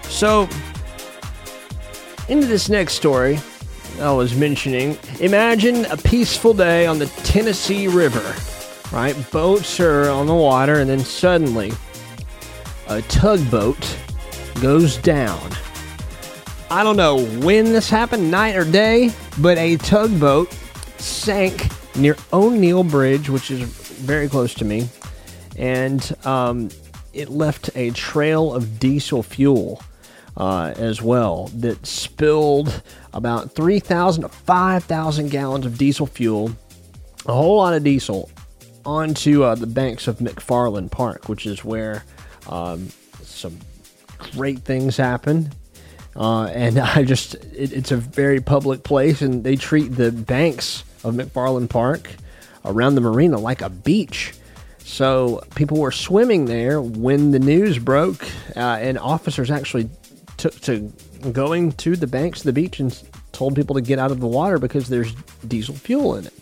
So, 0.02 0.50
into 2.30 2.48
this 2.48 2.68
next 2.68 2.94
story, 2.94 3.38
I 4.02 4.12
was 4.12 4.34
mentioning. 4.34 4.98
Imagine 5.20 5.86
a 5.86 5.98
peaceful 5.98 6.56
day 6.56 6.88
on 6.88 6.98
the 6.98 7.06
Tennessee 7.22 7.88
River, 7.88 8.34
right? 8.92 9.16
Boats 9.30 9.80
are 9.80 10.10
on 10.10 10.26
the 10.26 10.34
water, 10.34 10.80
and 10.80 10.90
then 10.90 11.02
suddenly 11.02 11.74
a 12.88 13.04
tugboat 13.04 13.98
goes 14.64 14.98
down. 14.98 15.52
I 16.72 16.84
don't 16.84 16.98
know 16.98 17.24
when 17.46 17.66
this 17.66 17.88
happened, 17.88 18.32
night 18.32 18.56
or 18.56 18.66
day, 18.66 19.14
but 19.38 19.60
a 19.60 19.78
tugboat 19.78 20.52
sank 20.98 21.68
near 21.96 22.18
O'Neal 22.34 22.84
Bridge, 22.84 23.30
which 23.30 23.52
is 23.52 23.62
very 23.62 24.28
close 24.28 24.56
to 24.56 24.66
me, 24.66 24.90
and 25.60 26.16
um, 26.26 26.70
it 27.14 27.30
left 27.30 27.70
a 27.76 27.92
trail 27.92 28.56
of 28.56 28.80
diesel 28.80 29.22
fuel 29.22 29.82
uh, 30.38 30.74
as 30.78 31.02
well 31.02 31.48
that 31.56 31.86
spilled 31.86 32.82
about 33.14 33.52
3,000 33.52 34.24
to 34.24 34.30
5,000 34.30 35.30
gallons 35.30 35.66
of 35.66 35.78
diesel 35.78 36.08
fuel, 36.08 36.52
a 37.26 37.34
whole 37.34 37.58
lot 37.58 37.74
of 37.74 37.84
diesel, 37.84 38.32
onto 38.86 39.44
uh, 39.44 39.54
the 39.54 39.68
banks 39.68 40.08
of 40.08 40.20
McFarland 40.20 40.92
Park, 40.92 41.28
which 41.28 41.46
is 41.46 41.64
where 41.66 42.06
um, 42.48 42.88
some 43.22 43.60
great 44.32 44.60
things 44.60 44.96
happen. 44.96 45.52
Uh, 46.16 46.46
and 46.46 46.80
I 46.80 47.04
just, 47.04 47.36
it, 47.36 47.74
it's 47.74 47.92
a 47.92 47.98
very 47.98 48.40
public 48.40 48.84
place, 48.84 49.22
and 49.22 49.44
they 49.44 49.58
treat 49.58 49.90
the 49.90 50.12
banks 50.12 50.86
of 51.04 51.16
McFarland 51.16 51.70
Park 51.70 52.12
around 52.64 52.96
the 52.96 53.02
marina 53.02 53.38
like 53.38 53.62
a 53.62 53.70
beach. 53.70 54.34
So 54.90 55.44
people 55.54 55.78
were 55.78 55.92
swimming 55.92 56.46
there 56.46 56.82
when 56.82 57.30
the 57.30 57.40
news 57.40 57.78
broke, 57.78 58.24
uh, 58.56 58.60
and 58.82 58.98
officers 58.98 59.52
actually 59.52 59.88
took 60.36 60.60
to 60.62 60.92
going 61.32 61.74
to 61.74 61.96
the 61.96 62.08
banks 62.08 62.40
of 62.40 62.46
the 62.46 62.54
beach 62.54 62.80
and 62.80 63.02
told 63.32 63.56
people 63.56 63.76
to 63.76 63.82
get 63.82 64.00
out 64.00 64.10
of 64.10 64.20
the 64.20 64.28
water 64.28 64.58
because 64.58 64.90
there's 64.90 65.14
diesel 65.48 65.76
fuel 65.76 66.16
in 66.16 66.26
it. 66.26 66.34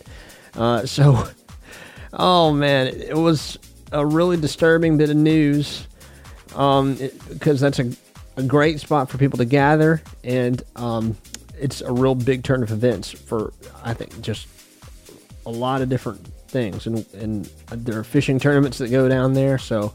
Uh, 0.56 0.86
so, 0.86 1.28
oh 2.14 2.52
man, 2.52 2.86
it, 2.86 3.16
was 3.16 3.58
a 3.92 4.04
really 4.04 4.38
disturbing 4.38 4.96
bit 4.96 5.10
of 5.10 5.16
news 5.16 5.86
um, 6.56 6.98
because 7.28 7.60
that's 7.60 7.78
a, 7.78 7.92
a 8.38 8.42
great 8.42 8.80
spot 8.80 9.10
for 9.10 9.18
people 9.18 9.36
to 9.36 9.44
gather, 9.44 10.02
and 10.24 10.62
um, 10.74 11.16
it's 11.60 11.82
a 11.82 11.92
real 11.92 12.14
big 12.14 12.42
turn 12.42 12.62
of 12.62 12.72
events 12.72 13.10
for 13.10 13.52
I 13.84 13.92
think 13.92 14.20
just 14.22 14.48
a 15.44 15.50
lot 15.50 15.82
of 15.82 15.90
different 15.90 16.26
things, 16.48 16.86
and 16.86 17.06
and 17.14 17.44
there 17.70 17.98
are 17.98 18.04
fishing 18.04 18.38
tournaments 18.38 18.78
that 18.78 18.90
go 18.90 19.08
down 19.08 19.34
there. 19.34 19.58
So 19.58 19.92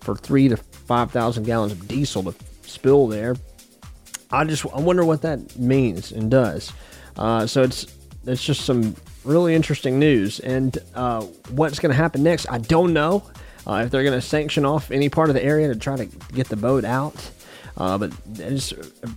for 0.00 0.14
three 0.14 0.48
to 0.48 0.56
five 0.56 1.10
thousand 1.10 1.44
gallons 1.44 1.72
of 1.72 1.88
diesel 1.88 2.22
to 2.24 2.34
spill 2.62 3.06
there, 3.08 3.36
I 4.30 4.44
just 4.44 4.64
I 4.66 4.80
wonder 4.80 5.04
what 5.04 5.22
that 5.22 5.58
means 5.58 6.12
and 6.12 6.30
does. 6.30 6.72
Uh, 7.16 7.46
so 7.46 7.62
it's 7.62 7.86
it's 8.26 8.44
just 8.44 8.64
some 8.64 8.94
really 9.24 9.54
interesting 9.54 9.98
news, 9.98 10.40
and 10.40 10.78
uh, 10.94 11.22
what's 11.50 11.78
going 11.78 11.90
to 11.90 11.96
happen 11.96 12.22
next, 12.22 12.50
I 12.50 12.58
don't 12.58 12.92
know. 12.92 13.24
Uh, 13.66 13.82
if 13.84 13.90
they're 13.90 14.04
going 14.04 14.18
to 14.18 14.24
sanction 14.24 14.64
off 14.64 14.92
any 14.92 15.08
part 15.08 15.28
of 15.28 15.34
the 15.34 15.42
area 15.44 15.66
to 15.66 15.74
try 15.74 15.96
to 15.96 16.06
get 16.32 16.48
the 16.48 16.56
boat 16.56 16.84
out, 16.84 17.30
uh, 17.76 17.98
but 17.98 18.12
it's 18.36 18.72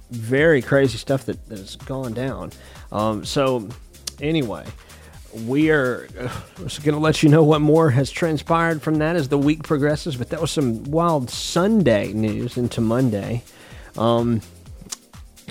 very 0.10 0.62
crazy 0.62 0.98
stuff 0.98 1.26
that, 1.26 1.48
that 1.50 1.60
has 1.60 1.76
gone 1.76 2.14
down. 2.14 2.52
Um, 2.92 3.24
so 3.24 3.70
anyway, 4.20 4.66
we 5.34 5.70
are 5.72 6.08
uh, 6.20 6.28
going 6.58 6.94
to 6.94 7.00
let 7.00 7.24
you 7.24 7.30
know 7.30 7.44
what 7.44 7.62
more 7.62 7.90
has 7.92 8.10
transpired 8.10 8.82
from 8.82 8.96
that 8.96 9.16
as 9.16 9.30
the 9.30 9.38
week 9.38 9.64
progresses. 9.64 10.16
But 10.16 10.30
that 10.30 10.42
was 10.42 10.52
some 10.52 10.84
wild 10.86 11.30
Sunday 11.30 12.14
news 12.14 12.58
into 12.58 12.82
Monday. 12.82 13.44
Um, 13.98 14.42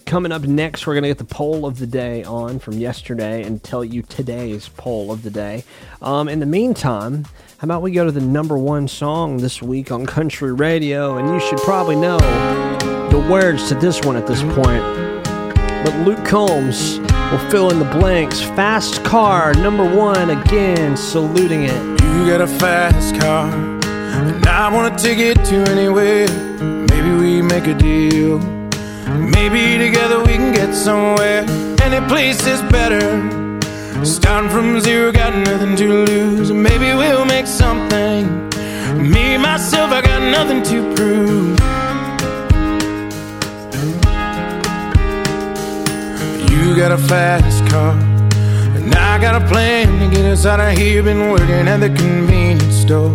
coming 0.05 0.33
up 0.33 0.43
next, 0.43 0.87
we're 0.87 0.95
going 0.95 1.03
to 1.03 1.11
get 1.11 1.19
the 1.19 1.25
poll 1.25 1.67
of 1.67 1.79
the 1.79 1.87
day 1.87 2.25
on 2.25 2.59
from 2.59 2.79
yesterday 2.79 3.43
and 3.43 3.63
tell 3.63 3.85
you 3.85 4.03
today's 4.03 4.69
poll 4.69 5.13
of 5.13 5.23
the 5.23 5.31
day. 5.31 5.65
Um, 6.03 6.29
in 6.29 6.41
the 6.41 6.47
meantime, 6.47 7.27
how 7.59 7.65
about 7.67 7.83
we 7.83 7.93
go 7.93 8.05
to 8.05 8.13
the 8.13 8.21
number 8.21 8.57
one 8.57 8.89
song 8.89 9.39
this 9.39 9.61
week 9.61 9.93
on 9.93 10.07
country 10.07 10.53
radio? 10.53 11.19
And 11.19 11.29
you 11.29 11.41
should 11.41 11.59
probably 11.59 11.97
know 11.97 12.19
the 13.11 13.27
words 13.31 13.69
to 13.69 13.75
this 13.75 14.01
one 14.03 14.17
at 14.17 14.27
this 14.27 14.43
point. 14.43 14.83
But 15.85 15.95
Luke 16.07 16.25
Combs 16.25 16.99
will 17.31 17.51
fill 17.51 17.71
in 17.71 17.79
the 17.79 17.85
blanks. 17.85 18.41
Fast 18.41 19.05
car, 19.05 19.55
number 19.55 19.85
one, 19.85 20.31
again, 20.31 20.97
saluting 20.97 21.65
it. 21.65 22.01
You 22.03 22.27
got 22.27 22.41
a 22.41 22.47
fast 22.47 23.21
car, 23.21 23.51
and 23.51 24.47
I 24.47 24.73
want 24.73 24.99
take 24.99 25.19
it 25.19 25.45
to 25.47 25.57
anywhere. 25.71 26.29
Maybe 26.89 27.11
we 27.11 27.43
make 27.43 27.67
a 27.67 27.75
deal. 27.75 28.39
Maybe 29.09 29.79
together 29.79 30.19
we 30.21 30.35
can 30.35 30.53
get 30.53 30.75
somewhere. 30.75 31.45
Any 31.83 32.07
place 32.09 32.47
is 32.47 32.61
better. 32.73 33.01
Starting 34.05 34.51
from 34.51 34.81
zero, 34.81 35.13
got 35.13 35.35
nothing 35.35 35.77
to 35.77 36.05
lose. 36.05 36.53
Maybe 36.53 36.95
we'll 36.95 37.25
make 37.25 37.47
something. 37.47 38.49
Me, 38.97 39.37
myself, 39.37 39.91
I 39.93 40.01
got 40.03 40.23
nothing 40.23 40.63
to 40.65 40.95
prove. 40.95 41.88
You 46.69 46.77
got 46.77 46.93
a 46.93 46.99
fast 46.99 47.67
car. 47.71 47.93
And 48.77 48.95
I 48.95 49.19
got 49.19 49.41
a 49.43 49.47
plan 49.49 49.87
to 50.01 50.15
get 50.15 50.27
us 50.27 50.45
out 50.45 50.61
of 50.61 50.77
here. 50.77 51.03
Been 51.03 51.31
working 51.31 51.67
at 51.67 51.79
the 51.79 51.89
convenience 51.89 52.75
store. 52.83 53.09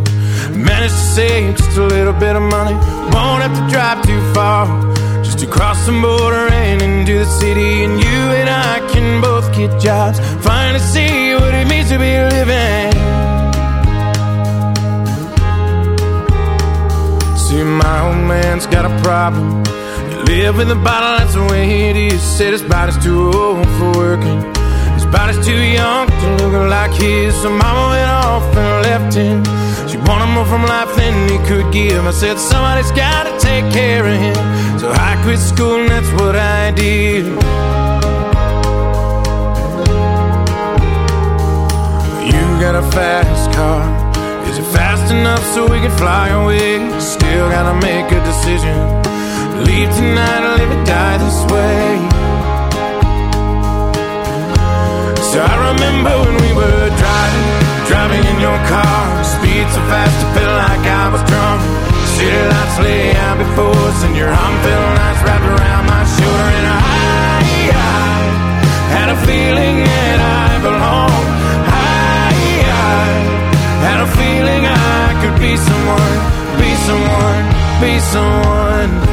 Managed 0.49 0.95
to 0.95 1.05
save 1.13 1.57
just 1.57 1.77
a 1.77 1.85
little 1.85 2.13
bit 2.13 2.35
of 2.35 2.41
money. 2.41 2.73
Won't 3.13 3.43
have 3.43 3.53
to 3.53 3.71
drive 3.71 4.01
too 4.07 4.19
far. 4.33 4.65
Just 5.23 5.37
to 5.37 5.45
cross 5.45 5.85
the 5.85 5.91
border 5.91 6.51
and 6.51 6.81
into 6.81 7.19
the 7.19 7.25
city. 7.25 7.83
And 7.83 8.03
you 8.03 8.19
and 8.39 8.49
I 8.49 8.79
can 8.91 9.21
both 9.21 9.45
get 9.55 9.79
jobs. 9.79 10.19
Finally 10.43 10.79
see 10.79 11.35
what 11.35 11.53
it 11.53 11.67
means 11.67 11.89
to 11.89 11.99
be 11.99 12.17
living. 12.33 12.91
See, 17.37 17.63
my 17.63 18.07
old 18.07 18.27
man's 18.27 18.65
got 18.65 18.85
a 18.85 19.03
problem. 19.03 19.82
Live 20.25 20.59
in 20.59 20.69
the 20.69 20.75
bottle, 20.75 21.17
that's 21.19 21.33
the 21.33 21.43
way 21.43 21.89
it 21.89 21.97
is. 21.97 22.21
Said 22.21 22.53
his 22.53 22.63
body's 22.63 22.97
too 23.03 23.31
old 23.31 23.67
for 23.77 23.91
working. 23.97 24.39
His 24.93 25.05
body's 25.05 25.45
too 25.45 25.61
young 25.61 26.07
to 26.07 26.27
look 26.37 26.69
like 26.69 26.93
his. 26.93 27.35
So 27.41 27.49
mama 27.49 27.89
went 27.93 28.09
off 28.09 28.43
and 28.55 28.83
left 28.87 29.13
him. 29.15 29.43
She 29.89 29.97
wanted 29.97 30.33
more 30.33 30.45
from 30.45 30.63
life 30.63 30.95
than 30.95 31.29
he 31.29 31.37
could 31.47 31.73
give. 31.73 32.05
I 32.05 32.11
said, 32.11 32.39
somebody's 32.39 32.91
gotta 32.91 33.37
take 33.37 33.65
care 33.73 34.05
of 34.05 34.17
him. 34.17 34.79
So 34.79 34.89
I 34.91 35.19
quit 35.23 35.39
school 35.39 35.81
and 35.81 35.89
that's 35.89 36.11
what 36.21 36.35
I 36.35 36.71
did. 36.71 37.25
You 42.31 42.43
got 42.63 42.75
a 42.75 42.85
fast 42.91 43.51
car. 43.51 43.83
Is 44.49 44.57
it 44.57 44.65
fast 44.71 45.11
enough 45.11 45.43
so 45.53 45.63
we 45.63 45.79
can 45.79 45.91
fly 45.97 46.29
away? 46.29 46.79
Still 46.99 47.49
gotta 47.49 47.75
make 47.85 48.09
a 48.11 48.23
decision. 48.23 49.12
Leave 49.61 49.89
tonight 49.93 50.41
or 50.41 50.57
live 50.57 50.71
or 50.73 50.83
die 50.83 51.17
this 51.21 51.39
way. 51.53 51.85
So 55.29 55.37
I 55.45 55.53
remember 55.69 56.13
when 56.25 56.35
we 56.41 56.51
were 56.57 56.89
driving, 56.89 57.47
driving 57.85 58.23
in 58.33 58.37
your 58.41 58.59
car. 58.65 59.23
Speed 59.23 59.65
so 59.69 59.81
fast, 59.93 60.17
it 60.25 60.29
felt 60.33 60.57
like 60.57 60.83
I 60.89 61.05
was 61.13 61.23
drunk. 61.29 61.61
City 62.17 62.41
lights 62.49 62.77
lay 62.81 63.13
out 63.13 63.37
before 63.37 63.77
us, 63.93 63.99
and 64.05 64.15
your 64.17 64.29
arm 64.29 64.55
felt 64.65 64.89
nice 64.97 65.21
wrapped 65.21 65.45
around 65.45 65.85
my 65.85 66.03
shoulder. 66.17 66.49
And 66.57 66.67
I, 66.69 66.81
I 67.69 68.13
had 68.97 69.07
a 69.13 69.17
feeling 69.21 69.75
that 69.85 70.19
I 70.41 70.49
belonged. 70.65 71.29
I, 71.69 72.33
I 72.73 73.05
had 73.85 73.99
a 74.01 74.09
feeling 74.17 74.63
I 74.65 75.13
could 75.21 75.37
be 75.37 75.53
someone, 75.61 76.17
be 76.57 76.71
someone, 76.89 77.45
be 77.81 77.93
someone. 78.01 79.12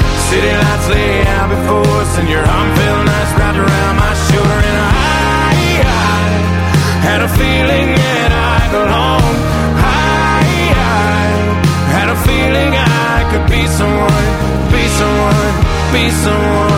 City 0.31 0.47
lights 0.47 0.87
lay 0.87 1.27
out 1.27 1.49
before 1.49 1.91
us, 1.99 2.17
and 2.17 2.29
your 2.29 2.39
arm 2.39 2.69
felt 2.77 3.05
nice 3.05 3.31
wrapped 3.35 3.57
around 3.57 3.95
my 3.97 4.13
shoulder. 4.31 4.59
And 4.71 4.77
I, 4.79 5.83
I 5.83 6.23
had 7.03 7.19
a 7.19 7.27
feeling 7.27 7.87
that 7.99 8.31
I 8.31 8.59
belonged. 8.71 9.39
I, 9.75 10.55
I 10.71 11.27
had 11.91 12.07
a 12.15 12.17
feeling 12.23 12.71
I 12.79 13.27
could 13.29 13.45
be 13.51 13.67
someone, 13.67 14.27
be 14.71 14.87
someone, 14.87 15.51
stay 15.91 16.70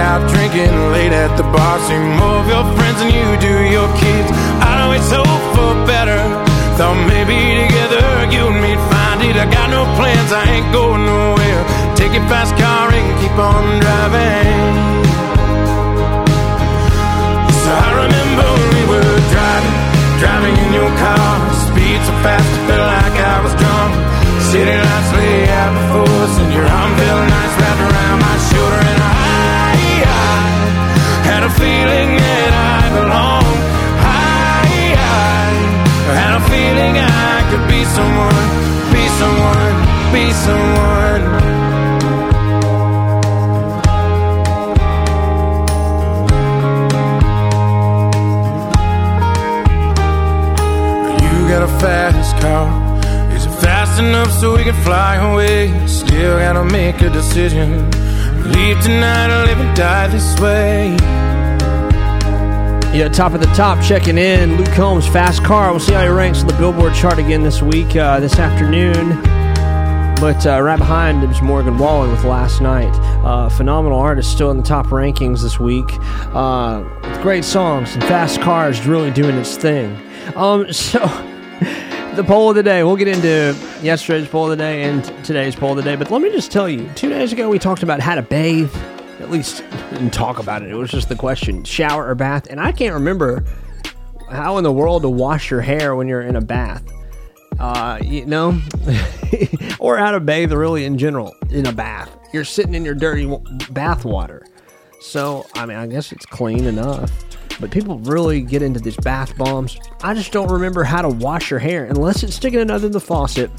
out 0.00 0.24
drinking 0.32 0.72
late 0.96 1.12
at 1.12 1.36
the 1.36 1.44
bar. 1.44 1.76
See 1.84 2.00
more 2.16 2.40
of 2.40 2.48
your 2.48 2.64
friends 2.76 2.98
than 3.04 3.12
you 3.12 3.28
do 3.36 3.54
your 3.68 3.88
kids. 4.00 4.28
I'd 4.64 4.80
always 4.84 5.04
hope 5.12 5.44
for 5.54 5.70
better. 5.84 6.20
Thought 6.80 6.96
maybe 7.12 7.36
together 7.68 8.04
you 8.32 8.48
and 8.48 8.58
me'd 8.64 8.80
find 8.88 9.20
it. 9.28 9.36
I 9.36 9.46
got 9.52 9.68
no 9.68 9.84
plans, 10.00 10.32
I 10.32 10.44
ain't 10.56 10.68
going 10.72 11.04
nowhere. 11.04 11.62
Take 12.00 12.12
your 12.16 12.26
fast 12.32 12.56
car 12.56 12.88
and 12.88 13.08
keep 13.20 13.36
on 13.36 13.64
driving. 13.84 14.56
So 17.60 17.68
I 17.68 17.88
remember 18.00 18.48
we 18.72 18.82
were 18.88 19.16
driving, 19.28 19.76
driving 20.24 20.56
in 20.64 20.70
your 20.80 20.92
car. 20.96 21.28
Speed 21.68 22.00
so 22.08 22.14
fast, 22.24 22.48
I 22.48 22.60
felt 22.68 22.86
like 22.96 23.16
I 23.20 23.36
was 23.44 23.54
drunk. 23.60 23.92
City 24.48 24.72
lights 24.72 25.10
lay 25.20 25.44
out 25.60 25.72
before 25.76 26.16
us, 26.24 26.34
and 26.40 26.50
your 26.56 26.66
arm 26.66 26.90
felt 26.96 27.24
nice 27.28 27.56
Still 55.86 56.38
gotta 56.38 56.64
make 56.64 57.00
a 57.00 57.10
decision. 57.10 57.90
Leave 58.52 58.80
tonight 58.82 59.30
or 59.30 59.46
live 59.46 59.60
and 59.60 59.76
die 59.76 60.08
this 60.08 60.38
way. 60.40 60.96
Yeah, 62.92 63.08
top 63.08 63.34
of 63.34 63.40
the 63.40 63.46
top, 63.54 63.80
checking 63.84 64.18
in. 64.18 64.56
Luke 64.56 64.72
Combs, 64.72 65.06
Fast 65.06 65.44
Car. 65.44 65.70
We'll 65.70 65.78
see 65.78 65.92
how 65.92 66.02
he 66.02 66.08
ranks 66.08 66.40
on 66.40 66.48
the 66.48 66.54
Billboard 66.54 66.92
chart 66.92 67.20
again 67.20 67.44
this 67.44 67.62
week, 67.62 67.94
uh, 67.94 68.18
this 68.18 68.36
afternoon. 68.36 69.10
But 70.20 70.44
uh, 70.44 70.60
right 70.60 70.76
behind 70.76 71.22
is 71.22 71.40
Morgan 71.40 71.78
Wallen 71.78 72.10
with 72.10 72.24
Last 72.24 72.60
Night. 72.60 72.92
Uh, 73.24 73.48
phenomenal 73.48 73.96
artist, 73.96 74.32
still 74.32 74.50
in 74.50 74.56
the 74.56 74.64
top 74.64 74.86
rankings 74.86 75.40
this 75.40 75.60
week. 75.60 75.86
Uh, 76.34 76.82
with 77.04 77.22
great 77.22 77.44
songs, 77.44 77.94
and 77.94 78.02
Fast 78.02 78.40
Car 78.40 78.68
is 78.68 78.84
really 78.84 79.12
doing 79.12 79.36
its 79.36 79.56
thing. 79.56 79.96
Um, 80.34 80.72
so, 80.72 80.98
the 82.16 82.24
poll 82.26 82.50
of 82.50 82.56
the 82.56 82.62
day. 82.64 82.82
We'll 82.82 82.96
get 82.96 83.06
into 83.06 83.56
yesterday's 83.82 84.26
poll 84.26 84.50
of 84.50 84.58
the 84.58 84.64
day 84.64 84.82
and 84.82 85.04
today's 85.24 85.54
poll 85.54 85.70
of 85.70 85.76
the 85.76 85.84
day. 85.84 85.94
But 85.94 86.10
let 86.10 86.22
me 86.22 86.30
just 86.32 86.50
tell 86.50 86.68
you, 86.68 86.90
two 86.96 87.08
days 87.08 87.32
ago 87.32 87.48
we 87.48 87.60
talked 87.60 87.84
about 87.84 88.00
how 88.00 88.16
to 88.16 88.22
bathe. 88.22 88.74
At 89.20 89.30
least 89.30 89.62
didn't 90.00 90.14
talk 90.14 90.38
about 90.38 90.62
it. 90.62 90.70
It 90.70 90.74
was 90.74 90.90
just 90.90 91.08
the 91.08 91.16
question: 91.16 91.62
shower 91.64 92.08
or 92.08 92.14
bath. 92.14 92.46
And 92.48 92.58
I 92.58 92.72
can't 92.72 92.94
remember 92.94 93.44
how 94.30 94.58
in 94.58 94.64
the 94.64 94.72
world 94.72 95.02
to 95.02 95.08
wash 95.08 95.50
your 95.50 95.60
hair 95.60 95.94
when 95.94 96.08
you're 96.08 96.22
in 96.22 96.36
a 96.36 96.40
bath. 96.40 96.82
Uh, 97.58 97.98
you 98.02 98.24
know, 98.24 98.58
or 99.78 99.98
how 99.98 100.12
to 100.12 100.20
bathe 100.20 100.52
really 100.52 100.86
in 100.86 100.96
general 100.96 101.34
in 101.50 101.66
a 101.66 101.72
bath. 101.72 102.10
You're 102.32 102.44
sitting 102.44 102.74
in 102.74 102.84
your 102.84 102.94
dirty 102.94 103.30
bath 103.70 104.04
water. 104.04 104.46
So, 105.02 105.46
I 105.54 105.66
mean, 105.66 105.76
I 105.76 105.86
guess 105.86 106.12
it's 106.12 106.24
clean 106.24 106.64
enough. 106.64 107.12
But 107.60 107.70
people 107.70 107.98
really 107.98 108.40
get 108.40 108.62
into 108.62 108.80
these 108.80 108.96
bath 108.96 109.36
bombs. 109.36 109.78
I 110.02 110.14
just 110.14 110.32
don't 110.32 110.50
remember 110.50 110.82
how 110.82 111.02
to 111.02 111.08
wash 111.10 111.50
your 111.50 111.58
hair 111.58 111.84
unless 111.84 112.22
it's 112.22 112.34
sticking 112.34 112.60
it 112.60 112.70
under 112.70 112.88
the 112.88 113.00
faucet. 113.00 113.50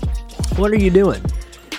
What 0.58 0.72
are 0.72 0.78
you 0.78 0.90
doing? 0.90 1.22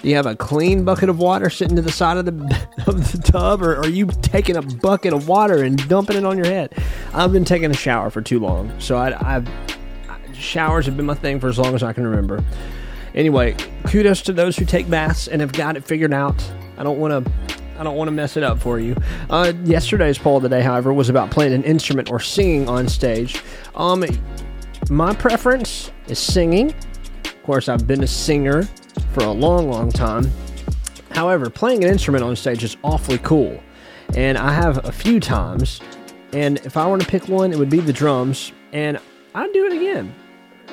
Do 0.02 0.08
you 0.08 0.16
have 0.16 0.26
a 0.26 0.34
clean 0.34 0.84
bucket 0.84 1.08
of 1.08 1.20
water 1.20 1.48
sitting 1.48 1.76
to 1.76 1.82
the 1.82 1.92
side 1.92 2.16
of 2.16 2.24
the 2.24 2.32
of 2.88 3.12
the 3.12 3.18
tub, 3.18 3.62
or 3.62 3.76
are 3.76 3.88
you 3.88 4.06
taking 4.06 4.56
a 4.56 4.62
bucket 4.62 5.12
of 5.12 5.28
water 5.28 5.62
and 5.62 5.88
dumping 5.88 6.16
it 6.16 6.24
on 6.24 6.36
your 6.36 6.46
head? 6.46 6.74
I've 7.14 7.32
been 7.32 7.44
taking 7.44 7.70
a 7.70 7.74
shower 7.74 8.10
for 8.10 8.20
too 8.20 8.40
long, 8.40 8.72
so 8.80 8.96
I, 8.96 9.36
I've 9.36 9.48
showers 10.34 10.86
have 10.86 10.96
been 10.96 11.06
my 11.06 11.14
thing 11.14 11.38
for 11.38 11.48
as 11.48 11.56
long 11.58 11.74
as 11.74 11.84
I 11.84 11.92
can 11.92 12.04
remember. 12.04 12.44
Anyway, 13.14 13.54
kudos 13.86 14.22
to 14.22 14.32
those 14.32 14.56
who 14.56 14.64
take 14.64 14.90
baths 14.90 15.28
and 15.28 15.40
have 15.40 15.52
got 15.52 15.76
it 15.76 15.84
figured 15.84 16.12
out. 16.12 16.42
I 16.76 16.82
don't 16.82 16.98
want 16.98 17.24
to. 17.24 17.32
I 17.78 17.84
don't 17.84 17.96
want 17.96 18.08
to 18.08 18.12
mess 18.12 18.36
it 18.36 18.42
up 18.42 18.58
for 18.58 18.78
you. 18.78 18.96
Uh, 19.30 19.52
yesterday's 19.64 20.18
poll 20.18 20.36
of 20.36 20.42
the 20.42 20.48
day, 20.48 20.62
however, 20.62 20.92
was 20.92 21.08
about 21.08 21.30
playing 21.30 21.52
an 21.52 21.64
instrument 21.64 22.10
or 22.10 22.20
singing 22.20 22.68
on 22.68 22.86
stage. 22.86 23.42
Um, 23.74 24.04
my 24.90 25.14
preference 25.14 25.90
is 26.06 26.18
singing. 26.18 26.74
Of 27.24 27.42
course, 27.44 27.68
I've 27.68 27.86
been 27.86 28.02
a 28.02 28.06
singer 28.06 28.68
for 29.12 29.24
a 29.24 29.32
long, 29.32 29.68
long 29.68 29.90
time. 29.90 30.30
However, 31.10 31.50
playing 31.50 31.84
an 31.84 31.90
instrument 31.90 32.24
on 32.24 32.34
stage 32.36 32.64
is 32.64 32.76
awfully 32.82 33.18
cool, 33.18 33.62
and 34.14 34.38
I 34.38 34.52
have 34.52 34.84
a 34.84 34.92
few 34.92 35.20
times. 35.20 35.80
And 36.32 36.58
if 36.64 36.76
I 36.76 36.86
were 36.86 36.98
to 36.98 37.06
pick 37.06 37.28
one, 37.28 37.52
it 37.52 37.58
would 37.58 37.70
be 37.70 37.80
the 37.80 37.92
drums, 37.92 38.52
and 38.72 38.98
I'd 39.34 39.52
do 39.52 39.66
it 39.66 39.72
again. 39.74 40.14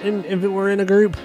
And 0.02 0.26
if 0.26 0.44
it 0.44 0.48
were 0.48 0.70
in 0.70 0.80
a 0.80 0.86
group, 0.86 1.18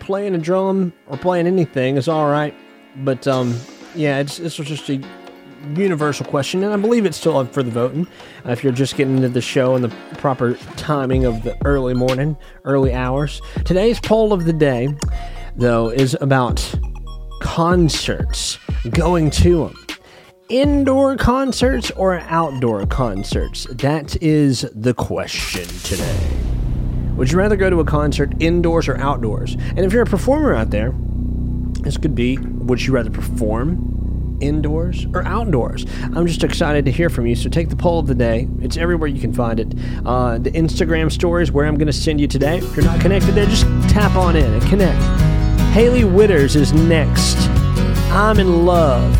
playing 0.00 0.34
a 0.34 0.38
drum 0.38 0.92
or 1.06 1.18
playing 1.18 1.46
anything 1.46 1.96
is 1.96 2.08
all 2.08 2.30
right. 2.30 2.54
But 2.96 3.26
um, 3.28 3.58
yeah, 3.94 4.18
it's 4.18 4.38
this 4.38 4.58
was 4.58 4.68
just 4.68 4.88
a 4.88 5.02
universal 5.76 6.26
question, 6.26 6.62
and 6.62 6.72
I 6.72 6.76
believe 6.76 7.06
it's 7.06 7.16
still 7.16 7.38
up 7.38 7.52
for 7.52 7.62
the 7.62 7.70
voting. 7.70 8.06
Uh, 8.46 8.52
if 8.52 8.62
you're 8.62 8.72
just 8.72 8.96
getting 8.96 9.16
into 9.16 9.28
the 9.28 9.40
show 9.40 9.76
in 9.76 9.82
the 9.82 9.88
proper 10.18 10.54
timing 10.76 11.24
of 11.24 11.42
the 11.42 11.56
early 11.64 11.94
morning, 11.94 12.36
early 12.64 12.92
hours, 12.92 13.40
today's 13.64 14.00
poll 14.00 14.32
of 14.32 14.44
the 14.44 14.52
day, 14.52 14.88
though, 15.56 15.90
is 15.90 16.16
about 16.20 16.74
concerts, 17.40 18.58
going 18.90 19.30
to 19.30 19.64
them. 19.64 19.86
Indoor 20.48 21.16
concerts 21.16 21.90
or 21.92 22.18
outdoor 22.20 22.86
concerts? 22.86 23.66
That 23.70 24.22
is 24.22 24.62
the 24.74 24.94
question 24.94 25.66
today. 25.82 26.44
Would 27.16 27.30
you 27.30 27.38
rather 27.38 27.56
go 27.56 27.70
to 27.70 27.80
a 27.80 27.84
concert 27.84 28.32
indoors 28.40 28.88
or 28.88 28.98
outdoors? 28.98 29.54
And 29.54 29.80
if 29.80 29.92
you're 29.92 30.02
a 30.02 30.06
performer 30.06 30.54
out 30.54 30.70
there, 30.70 30.92
this 31.80 31.96
could 31.96 32.14
be 32.14 32.38
would 32.38 32.84
you 32.84 32.92
rather 32.92 33.10
perform 33.10 34.38
indoors 34.40 35.06
or 35.14 35.22
outdoors? 35.24 35.86
I'm 36.14 36.26
just 36.26 36.42
excited 36.42 36.84
to 36.86 36.90
hear 36.90 37.08
from 37.08 37.26
you. 37.26 37.36
So 37.36 37.48
take 37.48 37.68
the 37.68 37.76
poll 37.76 38.00
of 38.00 38.06
the 38.06 38.14
day. 38.14 38.48
It's 38.60 38.76
everywhere 38.76 39.08
you 39.08 39.20
can 39.20 39.32
find 39.32 39.60
it. 39.60 39.74
Uh, 40.04 40.38
the 40.38 40.50
Instagram 40.50 41.12
stories 41.12 41.52
where 41.52 41.66
I'm 41.66 41.76
going 41.76 41.86
to 41.86 41.92
send 41.92 42.20
you 42.20 42.26
today. 42.26 42.58
If 42.58 42.76
you're 42.76 42.84
not 42.84 43.00
connected 43.00 43.32
there, 43.32 43.46
just 43.46 43.64
tap 43.88 44.16
on 44.16 44.34
in 44.34 44.52
and 44.52 44.62
connect. 44.62 45.33
Hailey 45.74 46.04
Whitters 46.04 46.54
is 46.54 46.72
next. 46.72 47.36
I'm 48.12 48.38
in 48.38 48.64
love. 48.64 49.12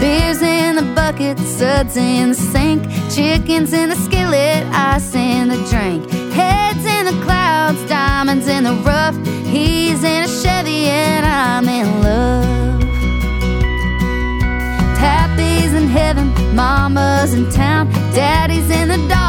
Beers 0.00 0.42
in 0.42 0.74
the 0.74 0.92
bucket, 0.96 1.38
suds 1.38 1.96
in 1.96 2.30
the 2.30 2.34
sink, 2.34 2.82
chickens 3.14 3.72
in 3.72 3.90
the 3.90 3.94
skillet, 3.94 4.66
ice 4.74 5.14
in 5.14 5.46
the 5.46 5.58
drink. 5.70 6.10
Heads 6.32 6.84
in 6.84 7.04
the 7.04 7.22
clouds, 7.22 7.88
diamonds 7.88 8.48
in 8.48 8.64
the 8.64 8.74
rough. 8.82 9.14
He's 9.46 10.02
in 10.02 10.24
a 10.24 10.28
Chevy 10.28 10.86
and 10.86 11.24
I'm 11.24 11.68
in 11.68 12.02
love. 12.02 12.80
Pappy's 14.98 15.72
in 15.72 15.86
heaven, 15.86 16.34
mama's 16.56 17.32
in 17.32 17.48
town, 17.52 17.92
daddy's 18.12 18.68
in 18.70 18.88
the 18.88 18.96
doghouse, 19.06 19.21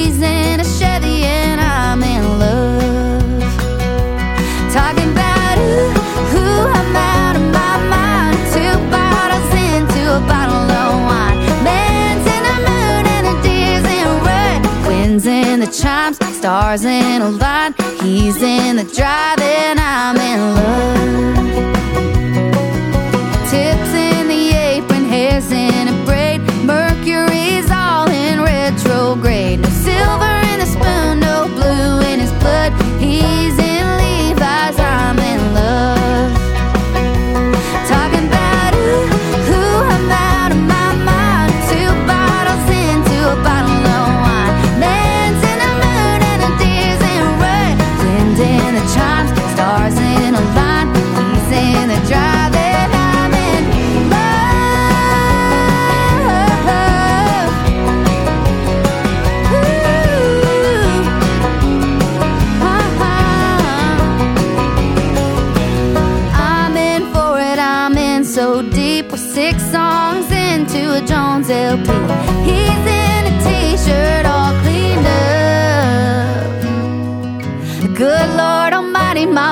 He's 0.00 0.22
in 0.22 0.60
a 0.60 0.64
Chevy 0.64 1.24
and 1.24 1.60
I'm 1.60 2.02
in 2.02 2.38
love. 2.38 3.42
Talking 4.72 5.12
about 5.12 5.58
ooh, 5.58 5.92
ooh, 6.38 6.64
I'm 6.78 6.96
out 6.96 7.36
of 7.36 7.42
my 7.52 7.74
mind. 7.94 8.38
Two 8.54 8.74
bottles 8.90 9.52
into 9.66 10.00
a 10.16 10.20
bottle 10.26 10.70
of 10.82 10.90
wine. 11.04 11.38
Man's 11.62 12.26
in 12.34 12.42
the 12.48 12.56
moon 12.66 13.04
and 13.14 13.24
the 13.28 13.36
deer's 13.42 13.84
in 13.98 14.08
red. 14.24 14.86
Winds 14.86 15.26
in 15.26 15.60
the 15.60 15.66
chimes, 15.66 16.16
stars 16.34 16.86
in 16.86 17.20
a 17.20 17.28
line. 17.28 17.74
He's 18.00 18.40
in 18.42 18.76
the 18.76 18.84
drive 18.84 19.38
and 19.38 19.78
I'm 19.78 20.16
in 20.16 20.54
love. 20.54 21.79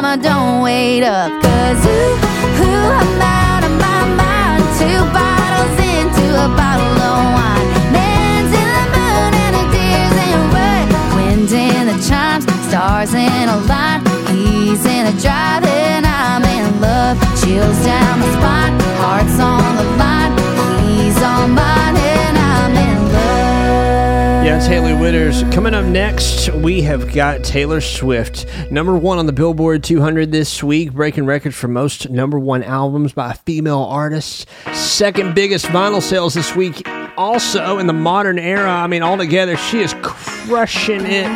mama, 0.09 0.23
don't 0.23 0.63
wait 0.63 1.03
up. 1.03 1.31
Cause 1.43 1.87
ooh, 1.87 2.65
ooh, 2.65 2.89
I'm 3.01 3.21
out 3.21 3.65
of 3.65 3.73
my 3.73 4.01
mind. 4.17 4.63
Two 4.81 5.01
bottles 5.13 5.77
into 5.93 6.27
a 6.33 6.49
bottle 6.57 6.97
of 7.09 7.19
wine. 7.37 7.67
Man's 7.93 8.53
in 8.53 8.69
the 8.77 8.87
moon 8.97 9.33
and 9.45 9.55
the 9.59 9.65
deer's 9.75 10.17
in 10.29 10.41
red. 10.55 10.87
Wind 11.15 11.53
in 11.53 11.87
the 11.87 11.99
chimes, 12.09 12.45
stars 12.69 13.13
in 13.15 13.49
a 13.49 13.59
line. 13.69 14.03
He's 14.29 14.85
in 14.87 15.07
a 15.07 15.15
drive 15.21 15.65
and 15.65 16.07
I'm 16.07 16.45
in 16.45 16.81
love. 16.81 17.19
Chills 17.41 17.79
down 17.85 18.21
my 18.21 18.29
spine, 18.37 18.81
heart's 19.01 19.39
on 19.41 19.77
the 19.77 19.85
line. 19.97 20.38
Hailey 24.69 24.93
Whitters. 24.93 25.45
Coming 25.55 25.73
up 25.73 25.87
next, 25.87 26.51
we 26.53 26.83
have 26.83 27.15
got 27.15 27.43
Taylor 27.43 27.81
Swift, 27.81 28.45
number 28.71 28.95
one 28.99 29.17
on 29.17 29.25
the 29.25 29.33
Billboard 29.33 29.83
200 29.83 30.31
this 30.31 30.63
week, 30.63 30.93
breaking 30.93 31.25
records 31.25 31.57
for 31.57 31.69
most 31.69 32.11
number 32.11 32.39
one 32.39 32.63
albums 32.63 33.15
by 33.15 33.31
a 33.31 33.35
female 33.35 33.85
artist. 33.85 34.47
Second 34.75 35.35
biggest 35.35 35.65
vinyl 35.67 36.03
sales 36.03 36.35
this 36.35 36.55
week, 36.55 36.87
also 37.17 37.79
in 37.79 37.87
the 37.87 37.95
modern 37.95 38.39
era. 38.39 38.71
I 38.71 38.87
mean, 38.89 39.03
altogether, 39.03 39.57
she 39.57 39.81
is 39.81 39.95
crushing 40.03 41.07
it. 41.07 41.27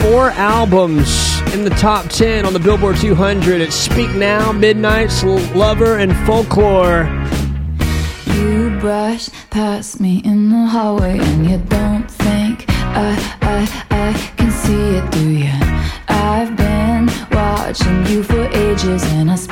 Four 0.00 0.30
albums 0.30 1.40
in 1.52 1.64
the 1.64 1.70
top 1.70 2.06
10 2.06 2.46
on 2.46 2.52
the 2.52 2.60
Billboard 2.60 2.98
200. 2.98 3.60
It's 3.60 3.74
Speak 3.74 4.10
Now, 4.12 4.52
Midnights 4.52 5.24
Lover, 5.24 5.98
and 5.98 6.16
Folklore. 6.24 7.02
You 8.36 8.78
brush 8.78 9.28
past 9.50 10.00
me 10.00 10.22
in 10.24 10.50
the 10.50 10.66
hallway, 10.66 11.18
and 11.18 11.50
you 11.50 11.58
don't. 11.58 11.91
I, 12.94 13.36
I, 13.42 13.84
I 13.90 14.12
can 14.36 14.50
see 14.50 14.96
it 14.96 15.12
through 15.12 15.30
you. 15.30 15.52
I've 16.08 16.56
been 16.56 17.06
watching 17.30 18.06
you 18.06 18.22
for 18.22 18.44
ages 18.52 19.02
and 19.12 19.30
I. 19.30 19.51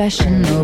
professional. 0.00 0.59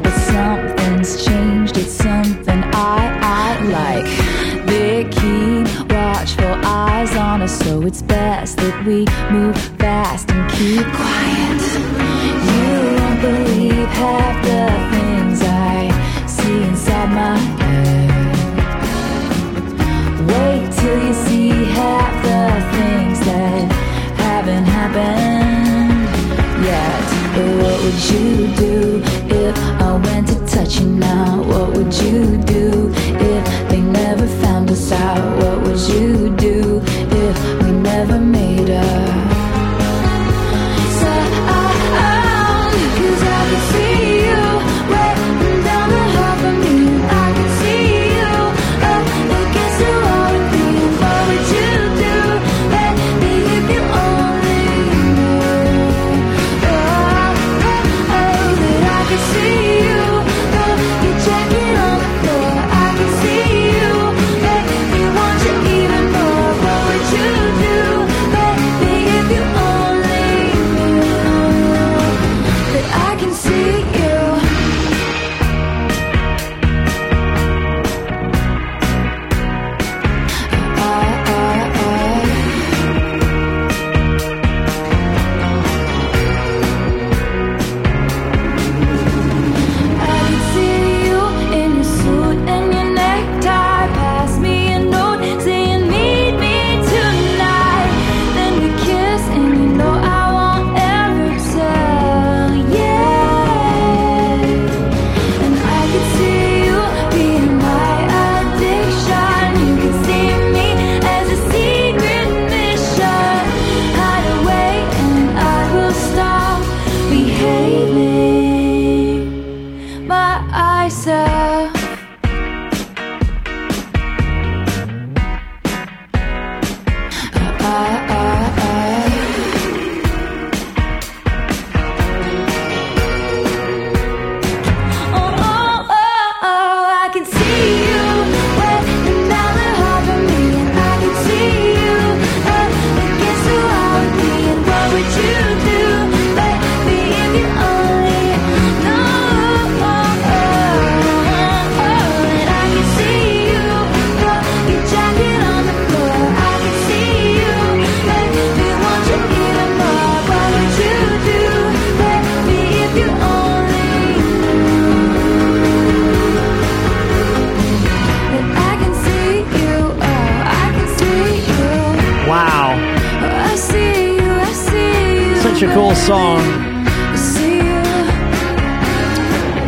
song. 176.07 176.39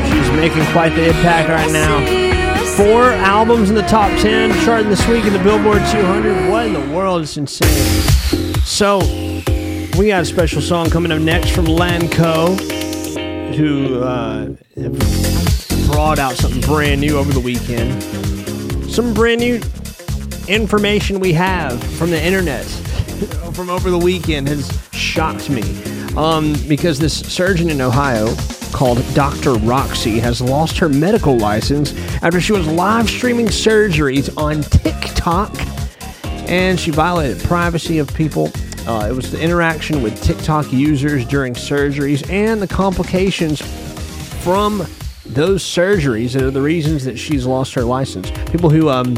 She's 0.06 0.30
making 0.36 0.64
quite 0.70 0.90
the 0.90 1.08
impact 1.08 1.48
right 1.48 1.72
now. 1.72 1.98
Four 2.76 3.06
albums 3.06 3.70
in 3.70 3.74
the 3.74 3.82
top 3.82 4.16
10, 4.20 4.52
charting 4.64 4.88
this 4.88 5.04
week 5.08 5.24
in 5.24 5.32
the 5.32 5.40
Billboard 5.40 5.82
200. 5.90 6.48
What 6.48 6.66
in 6.66 6.74
the 6.74 6.94
world? 6.94 7.22
is 7.22 7.36
insane. 7.36 8.54
So, 8.62 8.98
we 9.98 10.06
got 10.06 10.22
a 10.22 10.24
special 10.24 10.62
song 10.62 10.90
coming 10.90 11.10
up 11.10 11.20
next 11.20 11.50
from 11.50 11.64
Lanco, 11.64 12.56
who 13.56 14.00
uh, 14.00 14.46
brought 15.90 16.20
out 16.20 16.34
something 16.36 16.60
brand 16.60 17.00
new 17.00 17.18
over 17.18 17.32
the 17.32 17.40
weekend. 17.40 18.00
Some 18.88 19.12
brand 19.12 19.40
new 19.40 19.60
information 20.46 21.18
we 21.18 21.32
have 21.32 21.82
from 21.94 22.12
the 22.12 22.24
internet 22.24 22.64
from 23.54 23.70
over 23.70 23.90
the 23.90 23.98
weekend 23.98 24.46
has 24.46 24.70
shocked 24.92 25.50
me. 25.50 25.87
Um, 26.18 26.54
because 26.66 26.98
this 26.98 27.20
surgeon 27.32 27.70
in 27.70 27.80
Ohio 27.80 28.34
called 28.72 28.98
Dr. 29.14 29.54
Roxy 29.54 30.18
has 30.18 30.40
lost 30.40 30.76
her 30.78 30.88
medical 30.88 31.38
license 31.38 31.96
after 32.22 32.40
she 32.40 32.52
was 32.52 32.66
live 32.66 33.08
streaming 33.08 33.46
surgeries 33.46 34.36
on 34.36 34.62
TikTok 34.62 35.54
and 36.50 36.80
she 36.80 36.90
violated 36.90 37.40
privacy 37.44 37.98
of 37.98 38.12
people. 38.14 38.50
Uh, 38.84 39.06
it 39.08 39.12
was 39.14 39.30
the 39.30 39.40
interaction 39.40 40.02
with 40.02 40.20
TikTok 40.20 40.72
users 40.72 41.24
during 41.24 41.54
surgeries 41.54 42.28
and 42.28 42.60
the 42.60 42.66
complications 42.66 43.62
from 44.42 44.78
those 45.24 45.62
surgeries 45.62 46.32
that 46.32 46.42
are 46.42 46.50
the 46.50 46.60
reasons 46.60 47.04
that 47.04 47.16
she's 47.16 47.46
lost 47.46 47.74
her 47.74 47.82
license. 47.82 48.32
People 48.50 48.70
who 48.70 48.88
um, 48.88 49.16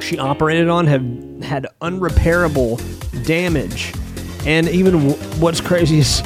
she 0.00 0.18
operated 0.18 0.68
on 0.68 0.88
have 0.88 1.44
had 1.44 1.68
unrepairable 1.80 2.76
damage. 3.24 3.92
And 4.46 4.68
even 4.68 5.10
what's 5.40 5.60
crazy 5.60 5.98
is 5.98 6.22